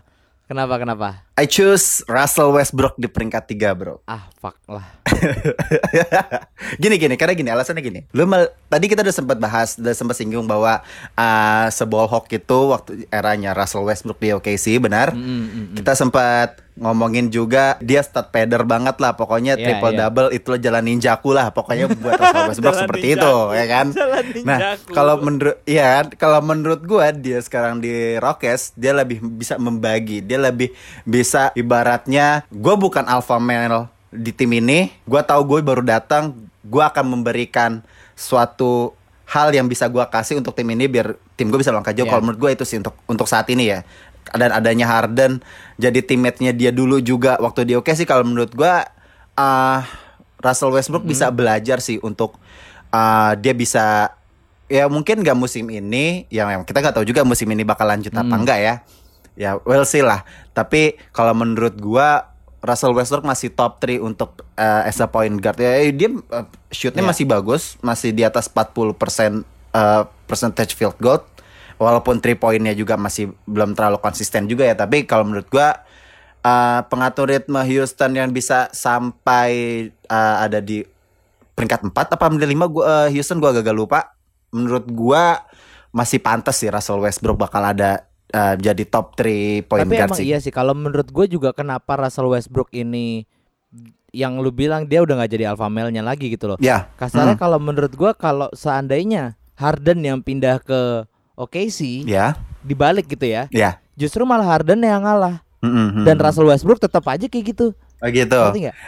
Kenapa 0.46 0.74
kenapa? 0.76 1.08
I 1.38 1.46
choose 1.46 2.03
Russell 2.11 2.51
Westbrook 2.51 2.98
di 2.98 3.07
peringkat 3.07 3.46
tiga 3.46 3.70
bro. 3.70 4.03
Ah 4.11 4.27
fuck 4.42 4.59
lah. 4.66 4.83
gini 6.83 6.98
gini 6.98 7.14
karena 7.14 7.38
gini 7.38 7.51
alasannya 7.55 7.79
gini. 7.79 8.01
Lu 8.11 8.27
mal- 8.27 8.51
tadi 8.66 8.90
kita 8.90 9.07
udah 9.07 9.14
sempat 9.14 9.38
bahas, 9.38 9.79
udah 9.79 9.94
sempat 9.94 10.18
singgung 10.18 10.51
bahwa 10.51 10.83
uh, 11.14 11.66
sebolhok 11.70 12.27
itu 12.35 12.59
waktu 12.74 13.07
eranya 13.14 13.55
Russell 13.55 13.87
Westbrook 13.87 14.18
di 14.18 14.35
OKC 14.35 14.83
benar. 14.83 15.14
Mm, 15.14 15.22
mm, 15.22 15.46
mm. 15.46 15.74
Kita 15.79 15.94
sempat 15.94 16.59
ngomongin 16.79 17.27
juga 17.29 17.74
dia 17.83 18.01
stat 18.01 18.31
pader 18.31 18.62
banget 18.62 18.96
lah 19.03 19.18
pokoknya 19.18 19.59
Iya, 19.59 19.64
triple 19.66 19.92
iya. 19.92 19.98
double 20.07 20.29
itu 20.31 20.51
jalan 20.62 20.85
ninjaku 20.87 21.35
lah 21.35 21.51
pokoknya 21.51 21.90
buat 21.90 22.14
Russell 22.14 22.46
Westbrook 22.55 22.79
seperti 22.79 23.07
ninjaku. 23.12 23.27
itu 23.27 23.35
ya 23.59 23.66
kan 23.66 23.87
Jalan 23.90 24.24
nah 24.46 24.59
kalau 24.87 25.14
menurut 25.18 25.57
ya 25.66 26.07
kalau 26.14 26.38
menurut 26.38 26.81
gua 26.87 27.11
dia 27.11 27.42
sekarang 27.42 27.83
di 27.83 28.14
Rockets 28.22 28.79
dia 28.79 28.94
lebih 28.94 29.18
bisa 29.20 29.59
membagi 29.59 30.22
dia 30.22 30.38
lebih 30.38 30.70
bisa 31.03 31.27
ibaratnya 31.52 32.46
gua 32.48 32.74
bukan 32.74 33.04
alpha 33.04 33.36
male 33.36 33.86
di 34.08 34.30
tim 34.30 34.48
ini 34.50 34.88
gua 35.04 35.20
tahu 35.20 35.44
gue 35.46 35.58
baru 35.60 35.80
datang 35.80 36.32
gua 36.62 36.88
akan 36.88 37.04
memberikan 37.10 37.84
suatu 38.14 38.96
hal 39.24 39.50
yang 39.50 39.66
bisa 39.66 39.84
gua 39.86 40.06
kasih 40.06 40.36
untuk 40.36 40.52
tim 40.52 40.66
ini 40.66 40.84
biar 40.84 41.12
tim 41.34 41.46
gue 41.46 41.56
bisa 41.56 41.68
langkah 41.68 41.92
jauh 41.92 42.02
Iya. 42.02 42.12
kalau 42.12 42.22
menurut 42.22 42.40
gue 42.40 42.50
itu 42.54 42.64
sih 42.64 42.76
untuk 42.76 42.96
untuk 43.04 43.24
saat 43.24 43.44
ini 43.46 43.68
ya 43.68 43.84
dan 44.30 44.50
adanya 44.50 44.84
Harden 44.84 45.40
jadi 45.76 46.00
teammate-nya 46.00 46.52
dia 46.52 46.68
dulu 46.68 46.98
juga 46.98 47.36
waktu 47.38 47.64
di 47.64 47.72
oke 47.72 47.92
sih 47.92 48.04
kalau 48.04 48.24
menurut 48.24 48.52
gua 48.52 48.88
ah 49.34 49.84
Russell 50.38 50.70
Westbrook 50.70 51.04
Hmm. 51.04 51.10
bisa 51.10 51.28
belajar 51.28 51.78
sih 51.78 51.98
untuk 51.98 52.36
ah, 52.88 53.32
dia 53.34 53.52
bisa 53.52 54.12
ya 54.64 54.84
mungkin 54.84 55.20
gak 55.20 55.32
musim 55.32 55.64
ini 55.66 56.28
yang 56.28 56.48
yang 56.50 56.62
kita 56.62 56.78
nggak 56.78 56.94
tahu 56.94 57.04
juga 57.04 57.24
musim 57.24 57.48
ini 57.48 57.62
bakal 57.62 57.84
lanjut 57.84 58.12
apa 58.12 58.24
Hmm. 58.26 58.40
enggak 58.42 58.58
ya 58.58 58.74
ya 59.38 59.62
well 59.62 59.87
sih 59.87 60.03
lah. 60.03 60.27
Tapi 60.51 60.98
kalau 61.14 61.33
menurut 61.38 61.79
gua 61.79 62.35
Russell 62.59 62.90
Westbrook 62.90 63.22
masih 63.22 63.55
top 63.55 63.79
3 63.79 64.03
untuk 64.03 64.42
eh, 64.59 64.90
as 64.90 64.98
a 64.98 65.07
point 65.07 65.38
guard. 65.38 65.62
Ya 65.62 65.79
eh, 65.79 65.94
dia 65.94 66.11
eh, 66.11 66.46
shootnya 66.74 67.07
Iya. 67.07 67.11
masih 67.14 67.24
bagus 67.31 67.79
masih 67.81 68.11
di 68.11 68.27
atas 68.27 68.51
40% 68.51 69.46
eh, 69.79 70.03
percentage 70.27 70.74
field 70.74 70.98
goal. 70.98 71.22
Walaupun 71.79 72.18
three 72.18 72.35
pointnya 72.35 72.74
juga 72.74 72.98
masih 72.98 73.31
belum 73.46 73.79
terlalu 73.79 74.03
konsisten 74.03 74.51
juga 74.51 74.66
ya. 74.66 74.74
Tapi 74.74 75.07
kalau 75.07 75.22
menurut 75.22 75.46
gua 75.46 75.87
uh, 76.42 76.83
pengatur 76.90 77.31
ritme 77.31 77.62
Houston 77.62 78.18
yang 78.18 78.35
bisa 78.35 78.66
sampai 78.74 79.51
uh, 80.11 80.42
ada 80.42 80.59
di 80.59 80.83
peringkat 81.55 81.87
4 81.87 81.94
apa 81.94 82.18
peringkat 82.18 82.51
5 82.51 82.74
gua 82.74 82.83
uh, 82.83 83.09
Houston 83.14 83.38
gua 83.38 83.55
agak 83.55 83.79
lupa. 83.79 84.18
Menurut 84.51 84.90
gua 84.90 85.46
masih 85.94 86.18
pantas 86.18 86.59
sih 86.59 86.66
Russell 86.66 86.98
Westbrook 86.98 87.38
bakal 87.38 87.62
ada 87.62 88.11
uh, 88.32 88.54
jadi 88.56 88.82
top 88.84 89.14
3 89.14 89.64
point 89.64 89.84
Tapi 89.86 89.94
guard 89.96 90.08
emang 90.10 90.18
sih 90.18 90.26
iya 90.26 90.38
sih 90.38 90.52
kalau 90.52 90.72
menurut 90.72 91.08
gue 91.08 91.26
juga 91.28 91.52
kenapa 91.52 91.96
Russell 91.96 92.28
Westbrook 92.28 92.72
ini 92.72 93.24
yang 94.10 94.40
lu 94.40 94.48
bilang 94.48 94.88
dia 94.88 95.04
udah 95.04 95.20
nggak 95.20 95.32
jadi 95.32 95.44
alpha 95.52 95.68
male-nya 95.68 96.00
lagi 96.00 96.32
gitu 96.32 96.48
loh. 96.48 96.56
ya 96.60 96.88
Kasarnya 96.96 97.36
Hmm. 97.36 97.42
kalau 97.44 97.58
menurut 97.60 97.92
gua 97.92 98.16
kalau 98.16 98.48
seandainya 98.56 99.36
Harden 99.52 100.00
yang 100.00 100.18
pindah 100.24 100.64
ke 100.64 101.04
OKC 101.36 102.08
ya 102.08 102.32
dibalik 102.64 103.04
gitu 103.06 103.28
ya. 103.28 103.46
ya 103.52 103.76
Justru 103.98 104.24
malah 104.24 104.46
Harden 104.56 104.80
yang 104.80 105.04
ngalah 105.04 105.44
Mm, 105.58 105.74
mm, 105.74 105.88
mm, 105.90 106.04
dan 106.06 106.16
mm. 106.16 106.22
Russell 106.22 106.46
Westbrook 106.46 106.78
tetap 106.78 107.02
aja 107.10 107.26
kayak 107.26 107.50
gitu. 107.50 107.74
oh 107.74 108.08
gitu 108.14 108.38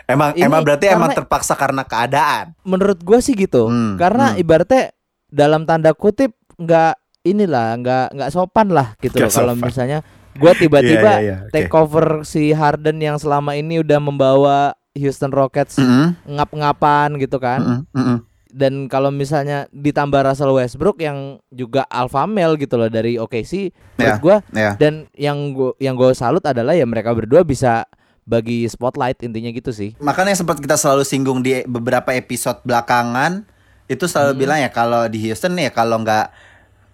emang 0.07 0.31
Ini 0.39 0.47
emang 0.47 0.63
berarti 0.63 0.87
emang 0.87 1.11
terpaksa 1.11 1.59
karena 1.59 1.83
keadaan 1.83 2.55
Menurut 2.63 3.03
gua 3.03 3.19
sih 3.19 3.35
gitu. 3.35 3.67
Hmm, 3.67 3.99
Karena 3.99 4.33
hmm. 4.33 4.41
ibaratnya 4.41 4.95
dalam 5.27 5.67
tanda 5.67 5.91
kutip 5.93 6.31
nggak 6.55 6.95
inilah 7.23 7.77
nggak 7.77 8.07
nggak 8.13 8.31
sopan 8.31 8.69
lah 8.69 8.97
gitu 8.99 9.17
loh 9.17 9.29
kalau 9.29 9.53
misalnya 9.55 10.01
gua 10.33 10.53
tiba-tiba 10.53 11.13
Iya, 11.13 11.21
iya, 11.21 11.21
iya, 11.21 11.37
oke. 11.43 11.53
take 11.53 11.73
over 11.73 12.07
si 12.23 12.51
Harden 12.51 12.97
yang 12.97 13.17
selama 13.17 13.53
ini 13.53 13.79
udah 13.79 13.99
membawa 13.99 14.59
Houston 14.93 15.31
Rockets 15.31 15.77
Mm, 15.77 15.87
mm, 15.87 16.09
ngap-ngapan 16.33 17.09
gitu 17.17 17.37
kan. 17.37 17.61
mm, 17.61 17.81
mm, 17.91 18.05
mm. 18.09 18.19
Dan 18.51 18.73
kalau 18.87 19.09
misalnya 19.09 19.71
ditambah 19.71 20.27
Russell 20.27 20.51
Westbrook 20.51 20.99
yang 20.99 21.39
juga 21.49 21.87
alpha 21.87 22.27
male 22.27 22.59
gitu 22.59 22.75
loh 22.75 22.89
dari 22.89 23.15
OKC, 23.15 23.71
menurut 23.95 24.11
Ya. 24.11 24.19
gua 24.19 24.37
ya 24.51 24.71
dan 24.75 25.07
yang 25.15 25.39
gua 25.53 25.71
yang 25.79 25.95
gue 25.95 26.11
salut 26.13 26.43
adalah 26.43 26.73
ya 26.73 26.83
mereka 26.83 27.13
berdua 27.13 27.47
bisa 27.47 27.87
bagi 28.25 28.67
spotlight 28.67 29.23
intinya 29.23 29.51
gitu 29.51 29.71
sih. 29.71 29.95
Makanya 29.99 30.35
sempat 30.35 30.59
kita 30.59 30.75
selalu 30.75 31.03
singgung 31.03 31.41
di 31.41 31.63
beberapa 31.65 32.11
episode 32.11 32.59
belakangan 32.65 33.47
itu 33.87 34.03
selalu 34.05 34.33
Hmm. 34.33 34.41
bilang 34.41 34.59
ya 34.61 34.71
kalau 34.71 35.07
di 35.07 35.19
Houston 35.21 35.55
ya 35.55 35.69
kalau 35.69 35.99
nggak 35.99 36.27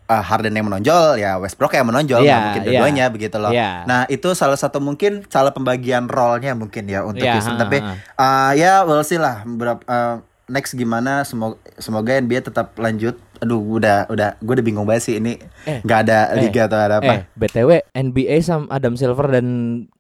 uh, 0.07 0.23
Harden 0.23 0.55
yang 0.55 0.67
menonjol 0.67 1.17
ya 1.17 1.37
Westbrook 1.37 1.75
yang 1.75 1.87
menonjol 1.87 2.23
nggak 2.23 2.43
mungkin 2.43 2.63
iya. 2.63 2.69
dua-duanya 2.71 3.05
begitu 3.11 3.37
loh. 3.37 3.53
Iya. 3.53 3.85
Nah 3.85 4.01
itu 4.07 4.33
salah 4.33 4.57
satu 4.57 4.79
mungkin 4.79 5.27
salah 5.27 5.51
pembagian 5.51 6.07
role-nya 6.07 6.55
mungkin 6.55 6.87
ya 6.87 7.03
untuk 7.03 7.23
Iya, 7.23 7.39
Houston 7.39 7.59
ha, 7.59 7.63
tapi 7.63 7.79
ha. 7.83 7.93
uh, 8.17 8.53
ya 8.55 8.73
we'll 8.83 9.03
see 9.03 9.19
lah 9.19 9.43
berapa 9.45 9.83
uh, 9.85 10.17
next 10.47 10.79
gimana 10.79 11.27
semoga 11.27 11.59
semoga 11.77 12.15
NBA 12.15 12.43
tetap 12.43 12.73
lanjut. 12.79 13.19
Aduh 13.37 13.61
udah 13.61 14.09
udah 14.09 14.41
gue 14.41 14.55
udah 14.57 14.65
bingung 14.65 14.89
banget 14.89 15.03
sih 15.05 15.15
ini 15.21 15.37
Eh, 15.69 15.85
nggak 15.85 15.99
ada 16.09 16.33
eh, 16.33 16.41
liga 16.41 16.65
atau 16.65 16.79
ada 16.81 16.97
apa. 16.99 17.13
Eh, 17.13 17.21
BTW 17.37 17.71
NBA 17.93 18.37
sama 18.41 18.65
Adam 18.71 18.97
Silver 18.97 19.29
dan 19.29 19.47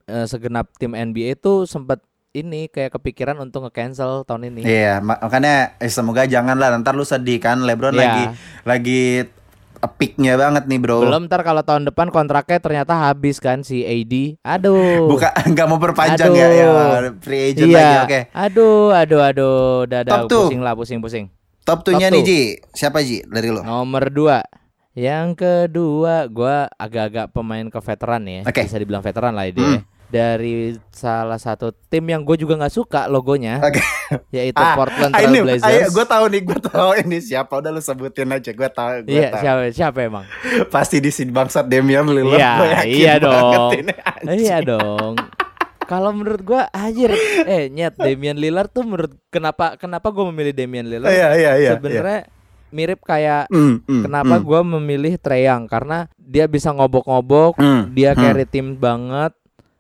eh, 0.06 0.24
segenap 0.24 0.72
tim 0.78 0.96
NBA 0.96 1.36
itu 1.36 1.68
sempat 1.68 2.00
ini 2.32 2.68
kayak 2.68 2.92
kepikiran 2.92 3.40
untuk 3.40 3.64
nge-cancel 3.64 4.20
tahun 4.22 4.52
ini. 4.52 4.60
Iya, 4.60 5.00
ma- 5.00 5.16
makanya 5.16 5.76
eh, 5.76 5.88
semoga 5.88 6.24
jangan 6.24 6.56
lah. 6.56 6.76
Ntar 6.76 6.92
lu 6.92 7.00
sedih 7.00 7.40
kan, 7.40 7.60
LeBron 7.60 7.92
Iya. 7.92 7.98
lagi 7.98 8.24
lagi 8.62 9.02
peaknya 9.84 10.34
banget 10.40 10.64
nih 10.64 10.78
bro. 10.80 11.04
Belum 11.04 11.28
ntar 11.28 11.44
kalau 11.44 11.60
tahun 11.60 11.88
depan 11.88 12.08
kontraknya 12.08 12.58
ternyata 12.58 12.96
habis 12.96 13.36
kan 13.36 13.60
si 13.60 13.84
AD. 13.84 14.40
Aduh. 14.40 15.10
Buka 15.10 15.34
nggak 15.52 15.66
mau 15.68 15.76
perpanjang 15.76 16.32
Aduh. 16.32 16.40
ya, 16.40 16.48
ya 16.50 16.68
free 17.20 17.52
agent 17.52 17.68
iya. 17.68 17.76
lagi. 17.76 17.96
Oke. 18.04 18.20
Aduh, 18.32 18.88
aduh, 18.92 19.20
aduh. 19.20 19.78
Dadah 19.84 20.24
pusing 20.24 20.60
lah, 20.64 20.72
pusing-pusing. 20.72 21.28
Top 21.66 21.82
2-nya 21.82 22.08
Top 22.08 22.14
nih. 22.16 22.22
Ji. 22.22 22.40
Siapa 22.72 23.02
Ji 23.02 23.26
dari 23.26 23.50
lo? 23.50 23.66
Nomor 23.66 24.08
dua. 24.14 24.38
Yang 24.96 25.44
kedua, 25.44 26.24
gua 26.30 26.72
agak-agak 26.78 27.34
pemain 27.34 27.66
ke 27.68 27.80
veteran 27.84 28.22
ya. 28.24 28.40
Oke. 28.46 28.64
Bisa 28.64 28.80
dibilang 28.80 29.04
veteran 29.04 29.36
lah 29.36 29.44
dia. 29.50 29.60
Hmm. 29.60 29.80
Dari 30.06 30.78
salah 30.94 31.36
satu 31.36 31.74
tim 31.90 32.06
yang 32.06 32.22
gue 32.22 32.38
juga 32.38 32.54
nggak 32.54 32.74
suka 32.74 33.10
logonya, 33.10 33.58
Oke. 33.58 33.82
yaitu 34.30 34.56
Ah, 34.56 34.78
Portland 34.78 35.12
ah, 35.12 35.18
Trail 35.18 35.42
Blazers. 35.42 35.66
ayo, 35.66 35.86
gue 35.90 36.06
tahu 36.06 36.24
nih, 36.30 36.42
gue 36.46 36.60
tahu 36.62 36.90
ini 37.02 37.18
siapa. 37.18 37.52
Udah 37.58 37.70
lu 37.74 37.82
sebutin 37.82 38.30
aja, 38.30 38.50
gue 38.54 38.70
tahu. 38.70 38.90
Gue 39.02 39.18
Iya, 39.18 39.28
tahu. 39.34 39.42
siapa 39.42 39.62
siapa 39.74 39.98
emang? 40.06 40.24
Pasti 40.70 41.02
di 41.02 41.10
sini 41.10 41.34
bangsat 41.34 41.66
Damian 41.66 42.06
Lillard. 42.06 42.38
Iya, 42.38 42.54
iya 42.86 43.12
dong. 43.18 43.70
ini. 43.74 43.92
Iya 44.38 44.56
dong. 44.62 45.18
Kalau 45.86 46.10
menurut 46.10 46.42
gua 46.42 46.66
anjir 46.74 47.14
eh 47.46 47.70
nyet 47.70 47.94
Damian 47.94 48.34
Lillard 48.34 48.66
tuh 48.74 48.82
menurut 48.82 49.14
kenapa 49.30 49.78
kenapa 49.78 50.10
gua 50.10 50.34
memilih 50.34 50.50
Damian 50.50 50.86
Lillard? 50.86 51.14
Iya, 51.14 51.28
iya, 51.38 51.52
iya. 51.62 51.70
Sebenarnya 51.78 52.20
mirip 52.74 53.00
kayak 53.06 53.46
iya. 53.46 53.54
Hmm, 53.54 53.78
hmm, 53.86 54.02
kenapa 54.02 54.34
hmm, 54.36 54.44
gua 54.44 54.60
memilih 54.66 55.14
Treyang 55.14 55.70
karena 55.70 56.10
dia 56.18 56.50
bisa 56.50 56.74
ngobok-ngobok, 56.74 57.62
hmm, 57.62 57.94
dia 57.94 58.12
hmm. 58.12 58.18
carry 58.18 58.44
tim 58.50 58.74
banget 58.74 59.30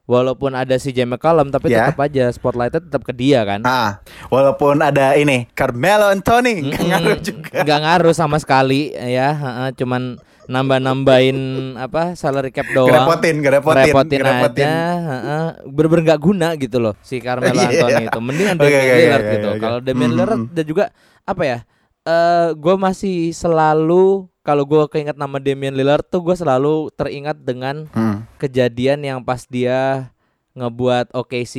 walaupun 0.06 0.54
ada 0.54 0.74
si 0.76 0.90
J 0.90 1.04
McCollum 1.04 1.50
tapi 1.50 1.68
Ya. 1.68 1.90
tetap 1.90 1.98
aja 2.00 2.30
spotlightnya 2.30 2.78
tetap 2.80 3.02
ke 3.02 3.10
dia 3.10 3.42
kan. 3.42 3.60
Ah, 3.60 3.98
walaupun 4.26 4.78
ada 4.78 5.12
ini 5.14 5.50
Carmelo 5.52 6.08
Anthony 6.08 6.62
nggak 6.64 6.78
Mm-mm. 6.78 6.90
ngaruh 6.94 7.18
juga. 7.20 7.50
Nggak 7.60 7.80
ngaruh 7.80 8.14
sama 8.14 8.36
sekali 8.36 8.90
ya, 8.90 9.30
heeh, 9.32 9.68
cuman 9.74 10.16
nambah-nambahin 10.46 11.38
apa 11.76 12.14
salary 12.14 12.50
cap 12.50 12.66
doang. 12.68 12.86
Ngerepotin, 12.88 13.34
Ngerepotin 13.40 13.82
ngerepotin. 14.14 14.62
aja, 14.62 14.74
heeh. 14.96 15.46
bener-bener 15.66 16.02
nggak 16.06 16.22
guna 16.22 16.48
gitu 16.54 16.78
loh 16.78 16.94
si 17.00 17.18
Carmelo 17.18 17.54
Iya. 17.58 17.66
Anthony 17.68 18.02
itu. 18.06 18.20
Mendingan 18.20 18.54
Damian 18.56 18.78
oke, 18.78 18.94
Lillard 18.94 19.20
oke, 19.20 19.32
gitu. 19.32 19.48
oke. 19.48 19.60
Kalau 19.60 19.78
Damian 19.80 20.06
Mm, 20.06 20.14
Lillard 20.14 20.38
mm, 20.40 20.48
dan 20.52 20.64
juga 20.64 20.84
apa 21.22 21.42
ya? 21.42 21.58
Eh, 22.06 22.48
gue 22.54 22.74
masih 22.76 23.16
selalu 23.32 24.30
kalau 24.46 24.62
gue 24.62 24.86
keinget 24.86 25.18
nama 25.18 25.36
Damian 25.36 25.74
Lillard 25.74 26.06
tuh 26.06 26.22
gue 26.22 26.32
selalu 26.32 26.94
teringat 26.94 27.42
dengan 27.42 27.90
Hmm. 27.90 28.22
kejadian 28.38 29.02
yang 29.02 29.18
pas 29.20 29.42
dia 29.44 30.14
ngebuat 30.54 31.10
OKC 31.10 31.54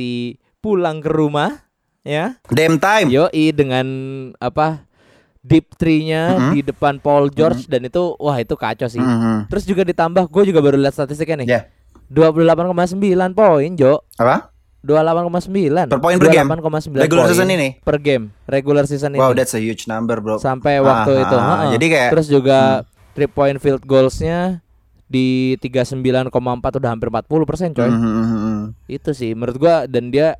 pulang 0.58 0.98
ke 0.98 1.06
rumah 1.06 1.68
ya 2.00 2.40
Damn 2.48 2.80
time. 2.80 3.12
Yoi 3.12 3.52
dengan 3.52 3.86
apa 4.40 4.88
deep 5.38 5.76
three-nya 5.76 6.34
Mhm. 6.34 6.50
di 6.50 6.60
depan 6.62 6.96
Paul 6.98 7.28
George 7.28 7.68
dan 7.68 7.84
itu 7.84 8.16
wah 8.16 8.34
itu 8.34 8.56
kacau 8.56 8.88
sih. 8.88 8.98
Mhm. 8.98 9.46
Terus 9.46 9.64
juga 9.64 9.84
ditambah 9.84 10.24
gue 10.26 10.42
juga 10.48 10.58
baru 10.58 10.76
lihat 10.76 10.96
statistiknya 10.96 11.44
nih. 11.44 11.48
Ya. 11.48 11.60
28,9 12.08 12.96
poin, 13.30 13.70
Jo. 13.76 14.00
Apa? 14.16 14.48
28,9. 14.80 15.90
Per 15.90 15.98
poin 15.98 16.16
per 16.16 16.30
game? 16.30 16.46
28,9 16.48 16.94
Regular 16.96 17.24
poin 17.24 17.30
season 17.34 17.48
ini? 17.50 17.68
Per 17.78 17.96
game, 17.98 18.30
regular 18.46 18.84
season 18.84 19.10
Wow, 19.12 19.30
ini. 19.30 19.36
that's 19.36 19.52
a 19.52 19.60
huge 19.60 19.86
number, 19.86 20.18
bro. 20.18 20.38
Sampai 20.38 20.78
waktu 20.78 21.12
Ah, 21.14 21.22
itu. 21.22 21.36
ah, 21.36 21.42
heeh. 21.44 21.68
Jadi 21.74 21.86
kayak 21.88 22.10
Terus 22.14 22.26
juga 22.28 22.58
three 23.12 23.26
point 23.26 23.58
field 23.58 23.82
goals-nya 23.82 24.62
di 25.04 25.56
39,4 25.58 26.30
udah 26.76 26.90
hampir 26.90 27.08
40% 27.08 27.72
coy. 27.72 27.88
Mhm, 27.88 27.96
mhm, 27.96 28.24
mhm. 28.28 28.58
Itu 28.86 29.10
sih 29.12 29.32
menurut 29.32 29.56
gua 29.56 29.74
dan 29.84 30.08
dia 30.08 30.36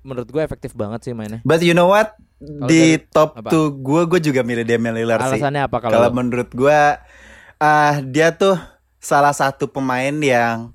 menurut 0.00 0.28
gua 0.28 0.44
efektif 0.44 0.76
banget 0.76 1.02
sih 1.02 1.12
mainnya. 1.12 1.40
But 1.42 1.60
you 1.60 1.72
know 1.72 1.88
what? 1.88 2.14
Di 2.36 3.00
dari- 3.00 3.08
top 3.08 3.40
apa? 3.40 3.48
tuh 3.48 3.72
gue 3.72 4.04
gue 4.04 4.20
juga 4.22 4.44
milih 4.44 4.62
Damian 4.62 4.92
Lillard 4.92 5.16
sih. 5.24 5.40
Alasannya 5.40 5.64
apa 5.64 5.80
Kalau 5.80 5.96
kalau 5.96 6.10
menurut 6.12 6.52
gue 6.52 6.78
ah 7.56 7.94
dia 8.04 8.28
tuh 8.30 8.60
salah 9.00 9.32
satu 9.32 9.64
pemain 9.64 10.12
yang 10.12 10.68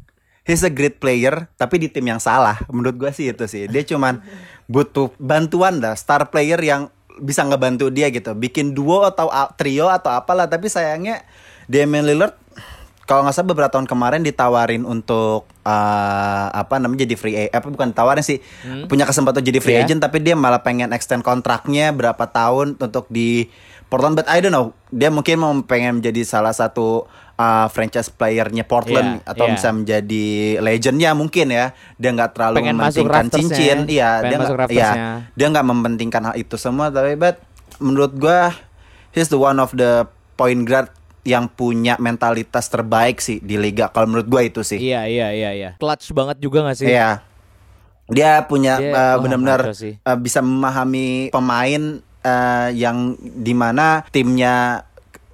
he's 0.49 0.65
a 0.65 0.73
great 0.73 0.97
player 0.97 1.45
tapi 1.55 1.77
di 1.77 1.87
tim 1.87 2.03
yang 2.03 2.17
salah. 2.17 2.57
Menurut 2.67 2.97
gue 2.97 3.11
sih 3.13 3.29
itu 3.29 3.45
sih. 3.45 3.69
Dia 3.69 3.85
cuman 3.85 4.19
butuh 4.65 5.13
bantuan 5.21 5.77
lah 5.77 5.93
star 5.93 6.33
player 6.33 6.57
yang 6.57 6.89
bisa 7.21 7.45
ngebantu 7.45 7.93
dia 7.93 8.09
gitu. 8.09 8.33
Bikin 8.33 8.73
duo 8.73 9.05
atau 9.05 9.29
trio 9.53 9.85
atau 9.87 10.09
apalah 10.09 10.49
tapi 10.49 10.65
sayangnya 10.67 11.21
Damian 11.69 12.09
Lillard 12.09 12.33
kalau 13.05 13.25
nggak 13.25 13.33
salah 13.33 13.49
beberapa 13.49 13.73
tahun 13.73 13.89
kemarin 13.89 14.21
ditawarin 14.21 14.85
untuk 14.85 15.49
eh, 15.65 16.45
apa 16.53 16.77
namanya 16.77 17.09
jadi 17.09 17.15
free 17.17 17.35
agent 17.41 17.53
apa 17.57 17.67
bukan 17.73 17.89
tawarin 17.89 18.21
sih 18.21 18.37
punya 18.85 19.09
kesempatan 19.09 19.41
jadi 19.41 19.57
free 19.57 19.81
Iya. 19.81 19.89
agent 19.89 20.01
tapi 20.05 20.21
dia 20.21 20.37
malah 20.37 20.61
pengen 20.61 20.93
extend 20.93 21.25
kontraknya 21.25 21.89
berapa 21.89 22.21
tahun 22.29 22.77
untuk 22.77 23.09
di 23.09 23.49
Portland 23.89 24.13
but 24.13 24.29
I 24.29 24.37
don't 24.37 24.53
know 24.53 24.71
dia 24.89 25.09
mungkin 25.09 25.41
mau 25.41 25.51
pengen 25.65 25.97
menjadi 25.97 26.21
salah 26.21 26.53
satu 26.53 27.09
uh, 27.35 27.67
franchise 27.67 28.07
playernya 28.07 28.63
Portland 28.63 29.19
Iya, 29.19 29.25
atau 29.25 29.45
iya. 29.45 29.53
bisa 29.53 29.69
menjadi 29.69 30.25
legendnya 30.61 31.09
mungkin 31.13 31.47
ya 31.49 31.73
dia 31.95 32.09
nggak 32.13 32.31
terlalu 32.33 32.55
Pengen 32.61 32.75
mementingkan 32.77 33.25
cincin 33.27 33.77
ya. 33.85 33.89
iya 33.89 34.09
dia 34.23 34.35
nggak 34.37 34.69
iya, 34.69 34.91
dia 35.33 35.45
nggak 35.49 35.65
mementingkan 35.65 36.21
hal 36.29 36.35
itu 36.37 36.55
semua 36.55 36.87
tapi 36.87 37.17
but 37.17 37.41
menurut 37.77 38.13
gua 38.13 38.53
he's 39.11 39.27
the 39.27 39.39
one 39.39 39.57
of 39.57 39.73
the 39.73 40.05
point 40.37 40.63
guard 40.63 40.87
yang 41.23 41.45
punya 41.45 41.99
mentalitas 41.99 42.71
terbaik 42.71 43.19
sih 43.19 43.37
di 43.39 43.59
liga 43.59 43.91
kalau 43.91 44.07
menurut 44.07 44.27
gua 44.27 44.41
itu 44.41 44.61
sih 44.61 44.79
Iya 44.79 45.05
iya 45.05 45.27
iya 45.29 45.49
iya. 45.51 45.69
Clutch 45.77 46.13
banget 46.13 46.39
juga 46.39 46.63
gak 46.63 46.77
sih? 46.79 46.87
Iya. 46.89 47.21
Dia 48.09 48.41
punya 48.43 48.81
Dia- 48.81 48.95
uh, 48.95 49.15
benar-benar 49.21 49.69
uh, 49.69 50.17
bisa 50.17 50.39
memahami 50.41 51.29
pemain 51.29 52.01
uh, 52.23 52.69
yang 52.73 53.15
di 53.19 53.53
mana 53.55 54.03
timnya 54.09 54.85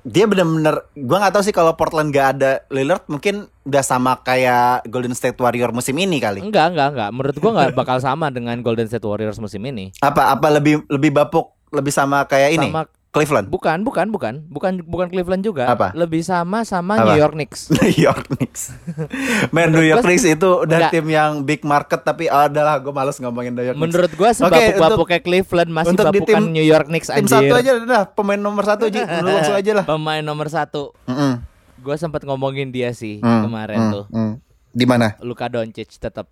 dia 0.06 0.30
benar-benar 0.30 0.86
gua 0.94 1.18
nggak 1.26 1.34
tahu 1.34 1.44
sih 1.44 1.56
kalau 1.56 1.74
Portland 1.74 2.14
gak 2.14 2.38
ada 2.38 2.62
Lillard 2.70 3.02
mungkin 3.10 3.50
udah 3.66 3.82
sama 3.82 4.22
kayak 4.22 4.86
Golden 4.86 5.18
State 5.18 5.42
Warrior 5.42 5.74
musim 5.74 5.98
ini 5.98 6.22
kali. 6.22 6.46
Enggak 6.46 6.78
enggak 6.78 6.94
enggak. 6.94 7.10
Menurut 7.10 7.38
gua 7.42 7.52
nggak 7.58 7.74
bakal 7.74 7.98
sama 7.98 8.30
dengan 8.30 8.62
Golden 8.62 8.86
State 8.86 9.02
Warriors 9.02 9.42
musim 9.42 9.66
ini. 9.66 9.90
Apa 10.06 10.30
apa 10.30 10.48
lebih 10.54 10.86
lebih 10.94 11.10
bapuk 11.10 11.58
lebih 11.74 11.90
sama 11.90 12.24
kayak 12.30 12.62
ini 12.62 12.70
Sama 12.70 12.86
Cleveland. 13.16 13.48
bukan 13.48 13.78
bukan 13.82 14.08
bukan 14.10 14.34
bukan 14.46 14.74
bukan 14.84 15.08
Cleveland 15.08 15.42
juga. 15.42 15.66
Apa? 15.66 15.90
Lebih 15.92 16.22
sama 16.22 16.62
sama 16.62 16.96
Apa? 16.96 17.08
New 17.08 17.18
York 17.18 17.34
Knicks. 17.34 17.60
New 17.74 17.96
York 17.96 18.28
Knicks. 18.30 18.62
Man, 19.50 19.72
New 19.72 19.82
York 19.82 20.04
Knicks 20.04 20.26
itu 20.26 20.50
udah 20.62 20.78
Enggak. 20.78 20.92
tim 20.92 21.08
yang 21.08 21.32
big 21.42 21.62
market 21.62 22.02
tapi 22.02 22.28
ah, 22.28 22.46
adalah 22.46 22.76
gue 22.78 22.92
males 22.92 23.16
ngomongin 23.16 23.52
New 23.52 23.64
York 23.64 23.74
Knicks. 23.74 23.88
Menurut 23.88 24.12
gua 24.14 24.30
sebabuk-babuknya 24.30 25.20
Cleveland 25.20 25.72
masih 25.72 25.90
untuk 25.90 26.06
di 26.10 26.20
tim- 26.22 26.52
New 26.52 26.66
York 26.66 26.88
Knicks 26.88 27.08
tim 27.08 27.24
anjir. 27.24 27.40
satu 27.42 27.54
aja 27.56 27.72
udah 27.80 28.02
pemain 28.08 28.38
nomor 28.38 28.64
satu 28.64 28.84
Ji 28.86 29.00
langsung 29.24 29.56
aja 29.56 29.72
lah. 29.74 29.86
Pemain 29.86 30.20
nomor 30.20 30.48
satu. 30.48 30.92
Mm-mm. 31.06 31.40
Gua 31.80 31.96
sempat 31.96 32.22
ngomongin 32.22 32.70
dia 32.70 32.92
sih 32.92 33.18
Hmm, 33.20 33.46
kemarin 33.46 33.80
hmm, 33.80 33.92
tuh. 33.92 34.06
hmm. 34.10 34.34
Di 34.70 34.84
mana? 34.84 35.16
Luka 35.20 35.46
Doncic 35.46 35.88
tetap. 35.96 36.28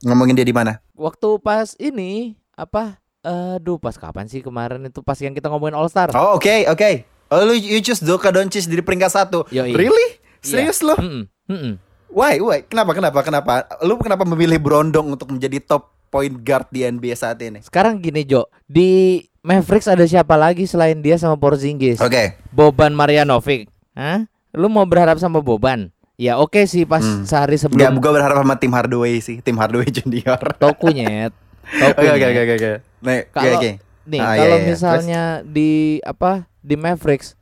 Ngomongin 0.00 0.34
dia 0.34 0.42
di 0.42 0.50
mana? 0.50 0.82
Waktu 0.92 1.38
pas 1.38 1.76
ini 1.76 2.34
apa? 2.52 2.98
Aduh 3.24 3.76
pas 3.76 3.96
kapan 3.96 4.28
sih 4.28 4.38
kemarin 4.38 4.84
itu 4.84 5.00
pas 5.00 5.16
yang 5.16 5.32
kita 5.32 5.48
ngomongin 5.48 5.72
All 5.72 5.88
Star. 5.88 6.12
Oh, 6.12 6.36
oke, 6.36 6.68
oke. 6.68 6.90
Oh, 7.26 7.40
lu 7.42 7.52
you 7.52 7.80
choose 7.80 7.98
Luka 8.00 8.28
Doncic 8.28 8.64
di 8.64 8.78
peringkat 8.78 9.10
satu. 9.10 9.48
Yoi. 9.48 9.72
Really? 9.72 10.08
Iya. 10.38 10.44
Serius 10.44 10.84
lu? 10.84 10.92
Mm-mm, 10.94 11.24
mm-mm. 11.48 11.74
Why? 12.06 12.36
Why? 12.36 12.62
Kenapa? 12.62 12.92
Kenapa? 12.92 13.18
Kenapa? 13.20 13.52
Lu 13.80 13.96
kenapa 13.96 14.22
memilih 14.22 14.60
Brondong 14.60 15.08
untuk 15.10 15.32
menjadi 15.32 15.58
top 15.58 15.88
point 16.06 16.36
guard 16.36 16.68
di 16.68 16.84
NBA 16.84 17.16
saat 17.16 17.40
ini? 17.40 17.58
Sekarang 17.58 17.98
gini 17.98 18.22
Jo, 18.22 18.46
di 18.62 19.18
Mavericks 19.40 19.88
ada 19.88 20.04
siapa 20.04 20.36
lagi 20.36 20.62
selain 20.64 21.00
dia 21.00 21.16
sama 21.16 21.34
Porzingis? 21.34 21.98
Oke. 21.98 22.36
Boban 22.48 22.92
Marjanovic. 22.92 23.66
Hah? 23.92 24.28
Lu 24.52 24.68
mau 24.68 24.84
berharap 24.84 25.16
sama 25.16 25.40
Boban? 25.40 25.90
Ya 26.14 26.38
oke 26.38 26.62
sih 26.64 26.86
pas 26.86 27.02
Hmm. 27.02 27.26
sehari 27.26 27.58
sebelum 27.58 27.98
gua 27.98 28.14
berharap 28.14 28.38
sama 28.38 28.54
tim 28.54 28.70
Hardaway 28.70 29.18
sih, 29.18 29.42
tim 29.42 29.58
Hardaway 29.58 29.90
Junior. 29.96 30.38
Toku 30.54 30.94
nyet. 30.94 31.34
Toku 31.34 31.43
Oke, 31.64 32.04
oke, 32.04 32.24
oke, 32.24 32.40
oke, 32.40 32.54
oke. 32.54 32.72
Nih, 33.00 33.20
oke, 33.22 33.32
Kalau 33.32 33.58
oke. 33.58 33.70
nih 34.04 34.20
Ah, 34.20 34.34
kalau 34.34 34.44
iya, 34.50 34.60
iya. 34.60 34.68
misalnya 34.68 35.22
di 35.42 35.70
apa 36.00 36.30
di 36.58 36.74
Mavericks 36.74 37.34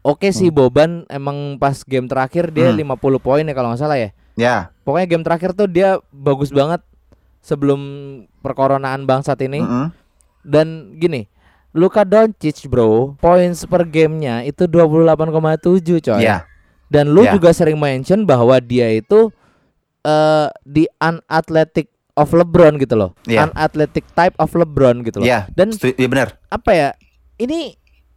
Oke 0.00 0.30
sih 0.30 0.48
Boban 0.48 1.04
emang 1.08 1.56
pas 1.56 1.80
game 1.80 2.04
terakhir 2.04 2.48
dia 2.48 2.68
Hmm. 2.68 2.76
50 2.78 2.96
poin 3.18 3.40
ya 3.40 3.52
kalau 3.52 3.72
nggak 3.72 3.80
salah 3.80 3.96
ya. 3.96 4.10
Ya. 4.34 4.56
Pokoknya 4.80 5.06
game 5.06 5.22
terakhir 5.22 5.52
tuh 5.52 5.64
dia 5.64 5.96
bagus 6.10 6.48
banget 6.48 6.80
sebelum 7.40 7.80
perkoronaan 8.40 9.04
bangsat 9.04 9.40
ini. 9.40 9.60
Mm-mm. 9.60 9.88
Dan 10.40 10.68
gini, 10.94 11.24
Luka 11.72 12.00
Doncic 12.02 12.64
bro, 12.64 13.16
points 13.18 13.64
per 13.64 13.84
gamenya 13.84 14.40
itu 14.42 14.64
28,7 14.64 15.40
coy. 16.00 16.20
Ya. 16.20 16.44
Dan 16.86 17.08
lu 17.10 17.24
Ya. 17.24 17.32
juga 17.32 17.50
sering 17.50 17.76
mention 17.76 18.24
bahwa 18.24 18.56
dia 18.58 18.88
itu 18.90 19.32
eh 20.00 20.48
di 20.62 20.84
unathletic 20.98 21.88
of 22.14 22.30
LeBron 22.30 22.78
gitu 22.78 22.94
loh. 22.94 23.10
Iya. 23.26 23.50
Unathletic 23.50 24.06
type 24.14 24.34
of 24.38 24.50
LeBron 24.50 25.02
gitu 25.02 25.22
loh. 25.22 25.26
Iya. 25.26 25.50
Dan 25.50 25.74
Iya 25.74 26.08
benar. 26.08 26.28
apa 26.48 26.70
ya? 26.72 26.88
Ini 27.34 27.74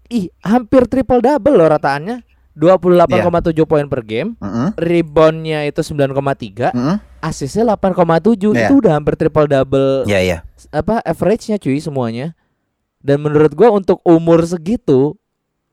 ih 0.07 0.29
hampir 0.41 0.85
triple 0.85 1.19
double 1.19 1.57
loh 1.57 1.67
rataannya. 1.67 2.23
28,7 2.57 3.69
poin 3.69 3.85
per 3.85 4.01
game, 4.01 4.33
Mm-mm. 4.41 4.73
reboundnya 4.73 5.69
itu 5.69 5.85
9,3, 5.85 6.73
Mm-mm. 6.73 6.97
asisnya 7.21 7.69
8,7 7.69 8.49
Iya. 8.49 8.65
itu 8.65 8.81
udah 8.81 8.97
hampir 8.97 9.13
triple 9.13 9.45
double 9.45 10.09
Iya, 10.09 10.19
iya. 10.25 10.37
apa 10.73 10.97
average-nya 11.05 11.61
cuy 11.61 11.77
semuanya. 11.77 12.33
Dan 12.97 13.21
menurut 13.21 13.53
gua 13.53 13.69
untuk 13.69 14.01
umur 14.01 14.41
segitu 14.41 15.13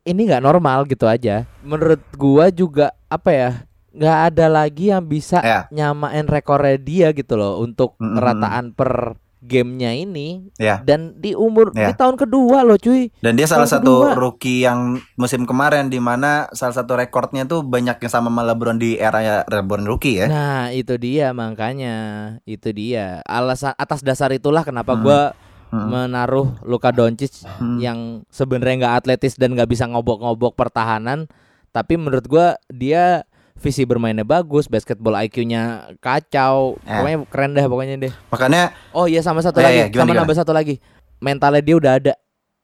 ini 0.04 0.28
nggak 0.28 0.44
normal 0.44 0.84
gitu 0.84 1.08
aja. 1.08 1.48
Menurut 1.64 2.04
gua 2.12 2.52
juga 2.52 2.92
apa 3.08 3.32
ya? 3.32 3.50
Nggak 3.94 4.18
ada 4.28 4.46
lagi 4.48 4.90
yang 4.90 5.06
bisa 5.06 5.38
Ya. 5.38 5.70
nyamain 5.70 6.26
rekornya 6.26 6.76
dia 6.76 7.08
gitu 7.10 7.34
loh 7.34 7.58
untuk 7.58 7.94
Mm-mm. 7.96 8.18
rataan 8.18 8.70
per 8.70 9.14
gamenya 9.38 9.92
ini 9.92 10.48
Ya. 10.56 10.80
dan 10.80 11.14
di 11.14 11.36
umur 11.36 11.68
Ya. 11.70 11.92
di 11.92 11.94
tahun 11.94 12.16
kedua 12.16 12.64
loh 12.64 12.74
cuy. 12.74 13.12
Dan 13.20 13.36
dia 13.36 13.44
salah 13.44 13.68
Tahun 13.68 13.84
satu 13.84 13.92
kedua. 14.02 14.16
rookie 14.16 14.64
yang 14.64 14.96
musim 15.14 15.44
kemarin 15.44 15.86
di 15.86 16.00
mana 16.00 16.48
salah 16.50 16.72
satu 16.72 16.96
rekornya 16.96 17.44
tuh 17.44 17.60
banyak 17.60 18.00
yang 18.00 18.08
sama 18.10 18.32
sama 18.32 18.40
LeBron 18.42 18.80
di 18.80 18.96
era 18.96 19.44
LeBron 19.44 19.84
rookie 19.84 20.16
ya. 20.16 20.26
Nah, 20.26 20.72
itu 20.72 20.96
dia 20.96 21.30
makanya. 21.30 21.96
Itu 22.42 22.72
dia. 22.72 23.20
Alasan 23.22 23.76
atas 23.76 24.00
dasar 24.00 24.32
itulah 24.32 24.64
kenapa 24.64 24.96
Hmm. 24.96 25.02
gua 25.02 25.20
Hmm. 25.68 25.90
menaruh 25.92 26.54
Luka 26.62 26.88
Doncic 26.88 27.44
Hmm. 27.58 27.76
yang 27.76 27.98
sebenarnya 28.30 28.74
nggak 28.80 28.96
atletis 28.96 29.36
dan 29.36 29.52
nggak 29.52 29.68
bisa 29.68 29.84
ngobok-ngobok 29.84 30.54
pertahanan, 30.54 31.26
tapi 31.68 31.94
menurut 31.94 32.24
gua 32.24 32.56
dia 32.66 33.28
visi 33.64 33.82
bermainnya 33.82 34.22
bagus, 34.22 34.68
basketball 34.68 35.16
IQ-nya 35.18 35.62
kacau, 35.98 36.76
Eh. 36.78 36.92
pokoknya 36.92 37.18
keren 37.26 37.50
dah 37.50 37.64
pokoknya 37.64 37.96
deh. 37.98 38.12
Makanya 38.28 38.76
Oh 38.92 39.08
iya 39.08 39.18
sama 39.18 39.40
satu 39.40 39.58
Iya, 39.58 39.64
lagi, 39.64 39.74
iya, 39.74 39.86
gimana, 39.86 39.96
sama 39.96 40.08
gimana? 40.10 40.20
nambah 40.22 40.36
satu 40.36 40.52
lagi, 40.52 40.74
mentalnya 41.18 41.58
dia 41.58 41.74
udah 41.74 41.92
ada. 41.94 42.14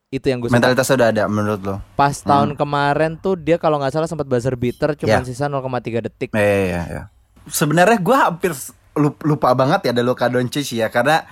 Itu 0.08 0.26
yang 0.26 0.38
gue 0.38 0.46
suka. 0.46 0.58
mentalitasnya 0.58 0.94
udah 0.96 1.08
ada 1.08 1.24
menurut 1.24 1.60
lo. 1.62 1.76
Pas 1.94 2.12
Hmm. 2.12 2.26
tahun 2.26 2.50
kemarin 2.54 3.16
tuh 3.16 3.34
dia 3.34 3.56
kalau 3.56 3.78
nggak 3.78 3.90
salah 3.90 4.04
sempat 4.04 4.26
buzzer 4.26 4.52
beater 4.54 4.92
cuma 4.94 5.16
Ya. 5.16 5.24
sisa 5.24 5.46
0,3 5.46 6.02
detik. 6.02 6.30
Iya, 6.30 6.42
iya, 6.60 6.82
iya. 6.84 7.02
Sebenarnya 7.46 7.96
gua 7.96 8.28
hampir 8.28 8.52
lup- 8.92 9.22
lupa 9.22 9.54
banget 9.54 9.80
ya 9.82 9.90
ada 9.92 10.02
Luka 10.02 10.26
Doncic 10.26 10.66
ya 10.74 10.86
karena 10.88 11.24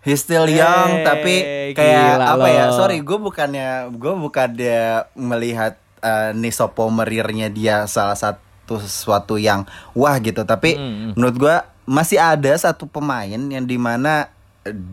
he's 0.00 0.20
still 0.20 0.46
young 0.46 1.00
Eh, 1.00 1.02
tapi 1.02 1.34
kayak 1.72 1.96
gila 2.14 2.26
apa 2.30 2.46
ya? 2.46 2.64
Sorry, 2.70 3.00
gue 3.00 3.18
bukannya 3.18 3.68
gue 3.90 4.14
bukannya 4.14 4.78
melihat 5.14 5.74
uh, 5.98 6.30
nisopomerirnya 6.30 7.48
dia 7.48 7.86
salah 7.86 8.14
satu 8.14 8.38
sesuatu 8.82 9.38
yang 9.38 9.62
wah 9.94 10.18
gitu, 10.18 10.42
tapi 10.42 10.74
Mm, 10.74 11.14
menurut 11.14 11.36
gue 11.38 11.56
masih 11.86 12.18
ada 12.18 12.50
satu 12.58 12.90
pemain 12.90 13.38
yang 13.38 13.62
di 13.62 13.78
mana 13.78 14.26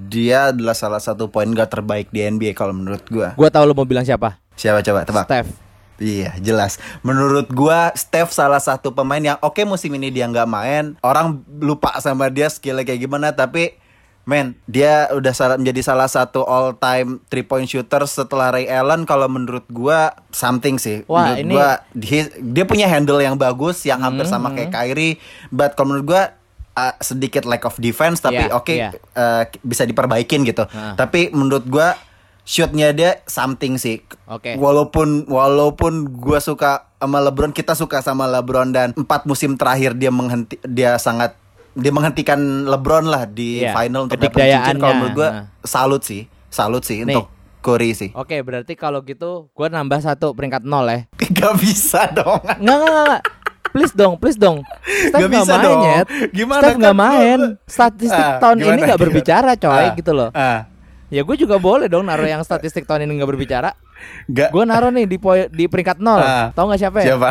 dia 0.09 0.53
adalah 0.53 0.77
salah 0.77 1.01
satu 1.01 1.25
point 1.33 1.49
guard 1.49 1.69
terbaik 1.69 2.13
di 2.13 2.21
NBA 2.21 2.53
kalau 2.53 2.77
menurut 2.77 3.01
gue. 3.09 3.33
Gua 3.33 3.49
tahu 3.49 3.65
lu 3.65 3.73
mau 3.73 3.89
bilang 3.89 4.05
siapa? 4.05 4.37
Siapa 4.53 4.85
coba 4.85 5.01
tebak? 5.01 5.25
Steph. 5.25 5.49
Iya 6.01 6.33
jelas. 6.41 6.81
Menurut 7.05 7.49
gua 7.53 7.93
Steph 7.93 8.33
salah 8.33 8.61
satu 8.61 8.93
pemain 8.93 9.21
yang 9.21 9.37
oke 9.41 9.61
musim 9.65 9.93
ini 9.93 10.09
dia 10.09 10.25
nggak 10.29 10.49
main. 10.49 10.93
Orang 11.01 11.45
lupa 11.61 11.93
sama 12.01 12.29
dia 12.29 12.49
skillnya 12.49 12.85
kayak 12.85 13.01
gimana. 13.01 13.33
Tapi 13.33 13.77
men 14.23 14.55
dia 14.71 15.11
udah 15.11 15.35
salah, 15.35 15.55
menjadi 15.59 15.83
salah 15.83 16.07
satu 16.07 16.47
all 16.47 16.71
time 16.79 17.19
three 17.27 17.43
point 17.43 17.67
shooter 17.67 18.07
setelah 18.07 18.55
Ray 18.55 18.71
Allen. 18.71 19.03
Kalau 19.03 19.27
menurut 19.27 19.67
gua 19.67 20.15
something 20.31 20.79
sih. 20.79 21.03
Wah, 21.11 21.35
menurut 21.35 21.39
ini- 21.43 21.53
gua 21.53 21.69
dia, 21.91 22.21
dia 22.39 22.63
punya 22.63 22.87
handle 22.87 23.19
yang 23.19 23.35
bagus 23.35 23.83
yang 23.83 23.99
hampir 23.99 24.23
sama 24.23 24.55
kayak 24.55 24.71
Kyrie. 24.71 25.19
But 25.51 25.75
kalau 25.75 25.91
menurut 25.91 26.07
gua 26.07 26.23
uh, 26.79 26.95
sedikit 27.03 27.43
lack 27.43 27.67
of 27.67 27.75
defense 27.77 28.23
tapi 28.23 28.47
Iya, 28.47 28.55
oke 28.55 28.73
iya. 28.73 28.89
uh, 29.13 29.43
bisa 29.61 29.83
diperbaikin 29.83 30.47
gitu. 30.47 30.63
Nah. 30.71 30.95
Tapi 30.95 31.29
menurut 31.35 31.67
gua 31.67 31.99
shootnya 32.47 32.95
dia 32.95 33.19
something 33.27 33.75
sih. 33.75 34.03
Oke. 34.27 34.55
Walaupun 34.55 35.27
walaupun 35.27 36.15
gua 36.15 36.39
suka 36.39 36.87
sama 37.03 37.19
LeBron, 37.19 37.51
kita 37.51 37.75
suka 37.75 37.99
sama 37.99 38.23
LeBron 38.31 38.71
dan 38.71 38.95
empat 38.95 39.27
musim 39.27 39.59
terakhir 39.59 39.99
dia 39.99 40.07
menghenti 40.07 40.55
dia 40.63 40.95
sangat 40.95 41.35
dia 41.73 41.89
menghentikan 41.89 42.37
LeBron 42.63 43.05
lah 43.05 43.25
di 43.25 43.59
Iya, 43.59 43.73
final 43.73 44.05
untuk 44.05 44.17
dapat 44.17 44.39
cincin. 44.39 44.77
Kalau 44.77 44.93
menurut 44.95 45.13
gua 45.13 45.29
Nah. 45.29 45.45
salut 45.61 46.01
sih, 46.01 46.21
salut 46.47 46.81
sih 46.81 47.01
Nih. 47.01 47.13
untuk 47.13 47.27
Curry 47.59 47.91
sih. 47.91 48.09
Oke, 48.11 48.37
berarti 48.39 48.73
kalau 48.73 49.01
gitu 49.01 49.49
gua 49.51 49.67
nambah 49.67 49.99
satu 49.99 50.31
peringkat 50.31 50.61
nol 50.61 50.85
ya. 50.85 50.99
Gak 51.33 51.53
bisa 51.55 52.05
dong. 52.09 52.43
Nggak, 52.55 52.77
nggak, 52.77 52.93
nggak. 53.03 53.21
Please 53.69 53.89
dong, 53.91 54.13
please 54.15 54.37
dong. 54.37 54.61
Steph 54.83 55.17
Nggak 55.17 55.29
nggak 55.31 55.33
bisa 55.39 55.53
main, 55.55 55.65
dong. 55.65 55.79
Nyet. 55.81 56.07
Gimana 56.29 56.61
Steph 56.61 56.77
nggak 56.77 56.93
kan 56.93 57.01
main. 57.01 57.39
gua- 57.39 57.55
Statistik 57.65 58.21
Ah, 58.23 58.37
tahun 58.37 58.55
ini 58.55 58.63
nggak 58.63 58.77
gimana? 58.87 59.01
berbicara, 59.01 59.51
coy, 59.55 59.73
Ah, 59.79 59.93
gitu 59.93 60.11
loh. 60.11 60.29
ah. 60.31 60.59
Ya 61.07 61.21
gue 61.21 61.35
juga 61.35 61.57
boleh 61.57 61.85
dong 61.85 62.03
naruh 62.03 62.25
yang 62.25 62.41
statistik 62.41 62.83
tahun 62.83 63.05
ini 63.05 63.17
nggak 63.17 63.29
berbicara. 63.29 63.77
Gak. 64.27 64.49
Gue 64.49 64.65
naruh 64.65 64.89
nih 64.89 65.05
di 65.05 65.17
di 65.47 65.65
peringkat 65.65 65.97
nol. 65.97 66.17
Ah. 66.17 66.49
Tahu 66.51 66.65
nggak 66.67 66.79
siapa 66.79 66.97
ya? 66.99 67.13
Siapa? 67.13 67.29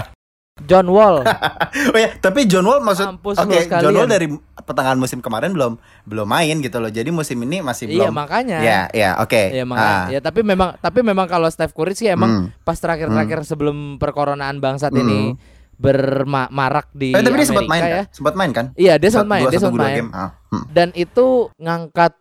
John 0.60 0.84
Wall. 0.86 1.24
oh 1.90 1.96
ya, 1.96 2.12
tapi 2.14 2.44
John 2.44 2.64
Wall 2.64 2.78
maksud 2.78 3.08
Oke, 3.16 3.32
sekalian. 3.64 3.80
John 3.80 3.94
Wall 3.94 4.04
dari 4.06 4.28
pertengahan 4.54 4.94
musim 4.94 5.18
kemarin 5.18 5.50
belum 5.50 5.74
belum 6.04 6.26
main 6.26 6.60
gitu 6.60 6.76
loh. 6.76 6.86
Jadi 6.86 7.08
musim 7.08 7.40
ini 7.40 7.58
masih 7.58 7.88
Iya, 7.88 8.06
belum. 8.06 8.12
makanya. 8.14 8.58
Ya, 8.60 8.80
ya, 8.92 9.10
oke. 9.16 9.42
Ya 9.48 9.64
makanya. 9.64 9.96
Ah. 9.98 10.06
Ya 10.08 10.20
tapi 10.20 10.44
memang 10.44 10.76
tapi 10.76 11.00
memang 11.00 11.24
kalau 11.26 11.48
Steph 11.48 11.72
Curry 11.72 11.96
sih 11.96 12.06
emang 12.06 12.30
Hmm. 12.30 12.46
pas 12.62 12.76
terakhir-terakhir 12.76 13.42
sebelum 13.42 13.96
perkoronaan 13.96 14.60
bangsat 14.60 14.92
ini 14.92 15.34
bermarak 15.74 16.92
di 16.92 17.10
Eh, 17.10 17.18
tapi 17.18 17.32
dia 17.32 17.32
Amerika 17.34 17.48
sempat 17.48 17.66
main 17.66 17.82
ya. 17.82 17.90
kan? 17.90 18.04
Sempat 18.12 18.34
main 18.36 18.50
kan? 18.52 18.66
Iya, 18.76 18.94
dia 18.96 19.10
sempat 19.10 19.28
main, 19.28 19.42
dua, 19.42 19.50
dia 19.50 19.58
sempat 19.58 19.80
main. 19.82 19.96
game. 19.98 20.10
Ah, 20.12 20.30
hmm. 20.48 20.64
Dan 20.68 20.88
itu 20.94 21.26
ngangkat 21.56 22.12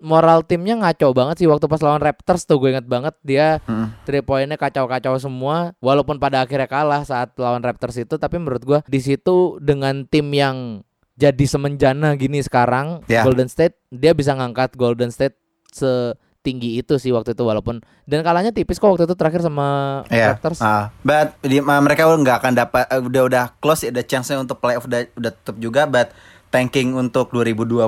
moral 0.00 0.42
timnya 0.42 0.74
ngaco 0.76 1.12
banget 1.12 1.36
sih 1.36 1.46
waktu 1.46 1.64
pas 1.64 1.78
lawan 1.78 2.00
Raptors 2.00 2.42
tuh 2.42 2.56
gue 2.56 2.70
inget 2.70 2.84
banget 2.84 3.14
dia 3.20 3.60
Hmm. 3.62 3.92
three 4.02 4.20
pointnya 4.20 4.56
kacau-kacau 4.56 5.16
semua 5.16 5.76
walaupun 5.78 6.16
pada 6.16 6.40
akhirnya 6.40 6.64
kalah 6.64 7.02
saat 7.02 7.32
lawan 7.34 7.60
Raptors 7.60 7.96
itu 7.98 8.14
tapi 8.14 8.36
menurut 8.36 8.60
gue 8.60 8.78
di 8.82 8.98
situ 8.98 9.36
dengan 9.58 10.04
tim 10.04 10.26
yang 10.28 10.80
jadi 11.14 11.44
semenjana 11.44 12.12
gini 12.14 12.40
sekarang 12.40 13.04
Ya. 13.04 13.22
Golden 13.22 13.46
State 13.46 13.76
dia 13.88 14.10
bisa 14.10 14.32
ngangkat 14.32 14.72
Golden 14.72 15.08
State 15.08 15.36
setinggi 15.70 16.78
itu 16.78 16.96
sih 16.96 17.10
waktu 17.10 17.32
itu 17.32 17.42
walaupun 17.42 17.78
dan 18.04 18.20
kalahnya 18.20 18.50
tipis 18.50 18.76
kok 18.76 18.88
waktu 18.88 19.04
itu 19.04 19.12
terakhir 19.12 19.40
sama 19.40 20.00
Iya. 20.08 20.32
Raptors 20.32 20.58
Ah, 20.58 20.88
but 21.00 21.36
di, 21.40 21.60
ma- 21.60 21.78
mereka 21.78 22.08
nggak 22.08 22.36
akan 22.38 22.52
dapat 22.54 22.84
eh, 22.86 22.98
udah 22.98 23.22
udah 23.26 23.44
close 23.58 23.84
ada 23.86 24.00
chance-nya 24.00 24.40
untuk 24.40 24.56
playoff 24.56 24.84
udah 24.84 25.04
udah 25.14 25.30
tutup 25.34 25.56
juga 25.60 25.84
but 25.84 26.08
tanking 26.50 26.92
untuk 26.92 27.30
2020 27.30 27.86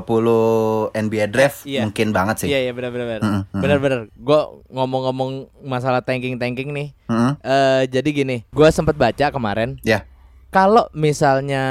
NBA 0.94 1.26
draft 1.28 1.66
Iya. 1.66 1.82
mungkin 1.82 2.10
banget 2.10 2.36
sih. 2.40 2.48
Iya 2.48 2.58
iya 2.60 2.72
benar 2.72 2.90
benar 2.90 3.06
benar. 3.08 3.22
Mm, 3.22 3.40
mm. 3.50 3.60
Benar 3.60 3.78
benar. 3.78 4.00
Gue 4.14 4.40
ngomong-ngomong 4.70 5.30
masalah 5.60 6.00
tanking 6.00 6.38
tanking 6.38 6.70
nih. 6.70 6.94
Mm, 7.06 7.32
eh 7.38 7.82
jadi 7.90 8.08
gini, 8.08 8.36
gue 8.48 8.68
sempet 8.70 8.94
baca 8.94 9.28
kemarin 9.28 9.76
Ya. 9.82 10.06
kalau 10.48 10.86
misalnya 10.92 11.64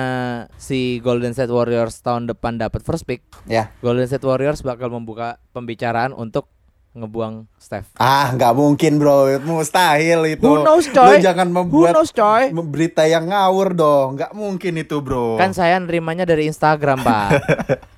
si 0.56 1.00
Golden 1.00 1.32
State 1.32 1.50
Warriors 1.50 2.00
tahun 2.00 2.28
depan 2.28 2.58
dapat 2.58 2.82
first 2.82 3.04
pick, 3.04 3.24
Ya. 3.46 3.72
Golden 3.80 4.06
State 4.06 4.24
Warriors 4.24 4.60
bakal 4.60 4.90
membuka 4.90 5.40
pembicaraan 5.50 6.12
untuk 6.12 6.52
ngebuang 6.92 7.48
Steph. 7.56 7.88
Ah, 7.96 8.36
nggak 8.36 8.52
mungkin, 8.52 9.00
Bro. 9.00 9.40
Mustahil 9.48 10.36
itu. 10.36 10.44
Who 10.44 10.60
knows, 10.62 10.86
Lu 10.86 10.96
coy? 10.96 11.24
jangan 11.24 11.48
Who 11.48 11.56
membuat 11.56 11.94
knows, 11.96 12.12
coy? 12.12 12.52
berita 12.52 13.08
yang 13.08 13.32
ngawur 13.32 13.72
dong. 13.72 14.20
Nggak 14.20 14.32
mungkin 14.36 14.74
itu, 14.76 15.00
Bro. 15.00 15.40
Kan 15.40 15.56
saya 15.56 15.80
nerimanya 15.80 16.28
dari 16.28 16.52
Instagram, 16.52 17.00
Pak. 17.00 17.30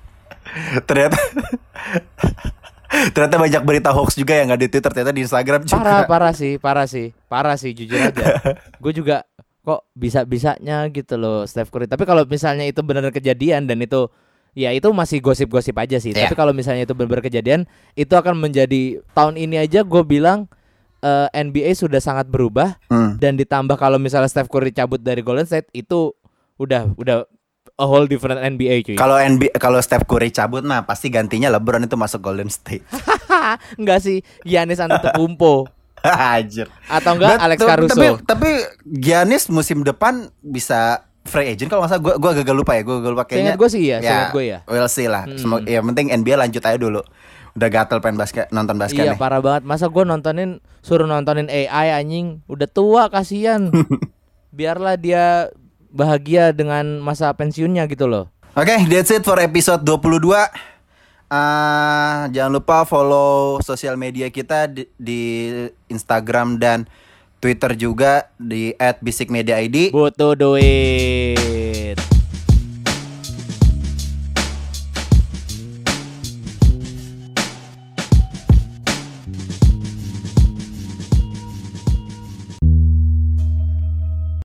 ternyata 0.88 1.18
ternyata 3.14 3.36
banyak 3.36 3.62
berita 3.66 3.90
hoax 3.90 4.14
juga 4.14 4.38
yang 4.38 4.54
nggak 4.54 4.60
di 4.62 4.68
Twitter, 4.70 4.90
ternyata 4.94 5.14
di 5.14 5.22
Instagram 5.26 5.60
juga. 5.66 5.78
parah, 5.82 6.00
parah 6.06 6.32
sih, 6.32 6.52
parah 6.62 6.86
sih, 6.86 7.06
parah 7.26 7.56
sih 7.58 7.74
jujur 7.74 7.98
aja. 7.98 8.38
Gue 8.82 8.94
juga 8.94 9.26
kok 9.64 9.88
bisa-bisanya 9.96 10.86
gitu 10.94 11.18
loh 11.18 11.48
Steph 11.48 11.72
Curry. 11.72 11.90
Tapi 11.90 12.04
kalau 12.06 12.22
misalnya 12.28 12.62
itu 12.62 12.84
benar 12.86 13.10
kejadian 13.10 13.66
dan 13.66 13.82
itu 13.82 14.06
ya 14.54 14.70
itu 14.70 14.86
masih 14.88 15.18
gosip-gosip 15.18 15.74
aja 15.74 15.98
sih. 15.98 16.10
Iya. 16.10 16.24
Tapi 16.24 16.34
kalau 16.34 16.50
misalnya 16.50 16.82
itu 16.82 16.94
benar 16.94 17.18
kejadian, 17.18 17.66
itu 17.92 18.10
akan 18.10 18.38
menjadi 18.38 19.02
tahun 19.10 19.34
ini 19.36 19.58
aja 19.58 19.82
gue 19.82 20.02
bilang 20.02 20.46
eh, 21.00 21.28
NBA 21.34 21.74
sudah 21.74 21.98
sangat 21.98 22.26
berubah 22.26 22.80
Hmm. 22.86 23.18
dan 23.18 23.34
ditambah 23.34 23.74
kalau 23.74 23.98
misalnya 23.98 24.26
Steph 24.26 24.46
Curry 24.46 24.70
cabut 24.70 24.98
dari 24.98 25.20
Golden 25.20 25.44
State 25.44 25.68
itu 25.70 26.14
udah 26.54 26.94
udah 26.94 27.26
a 27.74 27.82
whole 27.82 28.06
different 28.06 28.38
NBA 28.38 28.84
cuy. 28.84 28.94
Kalau 28.94 29.14
NBA 29.14 29.52
kalau 29.54 29.76
Steph 29.78 30.04
Curry 30.04 30.30
cabut 30.30 30.62
mah 30.62 30.82
pasti 30.82 31.10
gantinya 31.10 31.50
LeBron 31.50 31.82
itu 31.82 31.94
masuk 31.94 32.22
Golden 32.22 32.46
State. 32.46 32.86
Enggak 33.76 34.00
sih 34.00 34.22
Giannis 34.42 34.78
Antetokounmpo 34.78 35.66
Anjir. 36.04 36.68
atau 36.86 37.12
enggak 37.12 37.30
But- 37.30 37.42
Alex 37.42 37.58
Caruso. 37.60 37.90
Tapi 37.90 38.06
tapi 38.24 38.50
Giannis 38.86 39.48
musim 39.48 39.80
depan 39.80 40.30
bisa 40.38 41.04
free 41.24 41.56
agent 41.56 41.72
kalau 41.72 41.88
salah 41.88 42.00
gua 42.04 42.14
gua 42.20 42.32
gagal 42.36 42.54
lupa 42.54 42.76
ya, 42.76 42.82
gua 42.84 43.00
gagal 43.00 43.12
lupa 43.16 43.24
kayaknya. 43.24 43.56
Gue 43.56 43.68
sih 43.72 43.82
ya, 43.88 43.98
seingat 44.04 44.30
gue 44.30 44.44
ya. 44.44 44.58
We'll 44.68 44.88
see 44.92 45.08
lah. 45.08 45.24
Hmm. 45.24 45.40
Semoga 45.40 45.64
ya 45.64 45.80
penting 45.80 46.12
NBA 46.12 46.36
lanjut 46.36 46.62
aja 46.62 46.76
dulu. 46.76 47.00
Udah 47.54 47.68
gatel 47.70 48.02
pengen 48.02 48.18
basket 48.18 48.50
nonton 48.50 48.74
basket 48.82 48.98
Iya 48.98 49.14
nih. 49.14 49.20
parah 49.22 49.38
banget 49.38 49.62
Masa 49.62 49.86
gue 49.86 50.02
nontonin 50.02 50.58
Suruh 50.82 51.06
nontonin 51.06 51.46
AI 51.46 51.94
anjing 51.94 52.42
Udah 52.50 52.66
tua 52.66 53.06
kasihan 53.06 53.70
Biarlah 54.58 54.98
dia 54.98 55.54
Bahagia 55.94 56.50
dengan 56.50 56.98
masa 56.98 57.30
pensiunnya 57.30 57.86
gitu 57.86 58.10
loh 58.10 58.34
Oke, 58.58 58.74
that's 58.86 59.10
it 59.10 59.26
for 59.26 59.34
episode 59.42 59.82
22. 59.82 60.30
Ah, 61.26 62.30
jangan 62.30 62.54
lupa 62.54 62.86
follow 62.86 63.58
sosial 63.58 63.98
media 63.98 64.30
kita 64.30 64.70
di, 64.70 64.86
di 64.94 65.22
Instagram 65.90 66.62
dan 66.62 66.86
Twitter 67.44 67.76
juga 67.76 68.32
di 68.40 68.72
@bisikmediaid. 68.72 69.92
Butuh 69.92 70.32
duit 70.32 71.63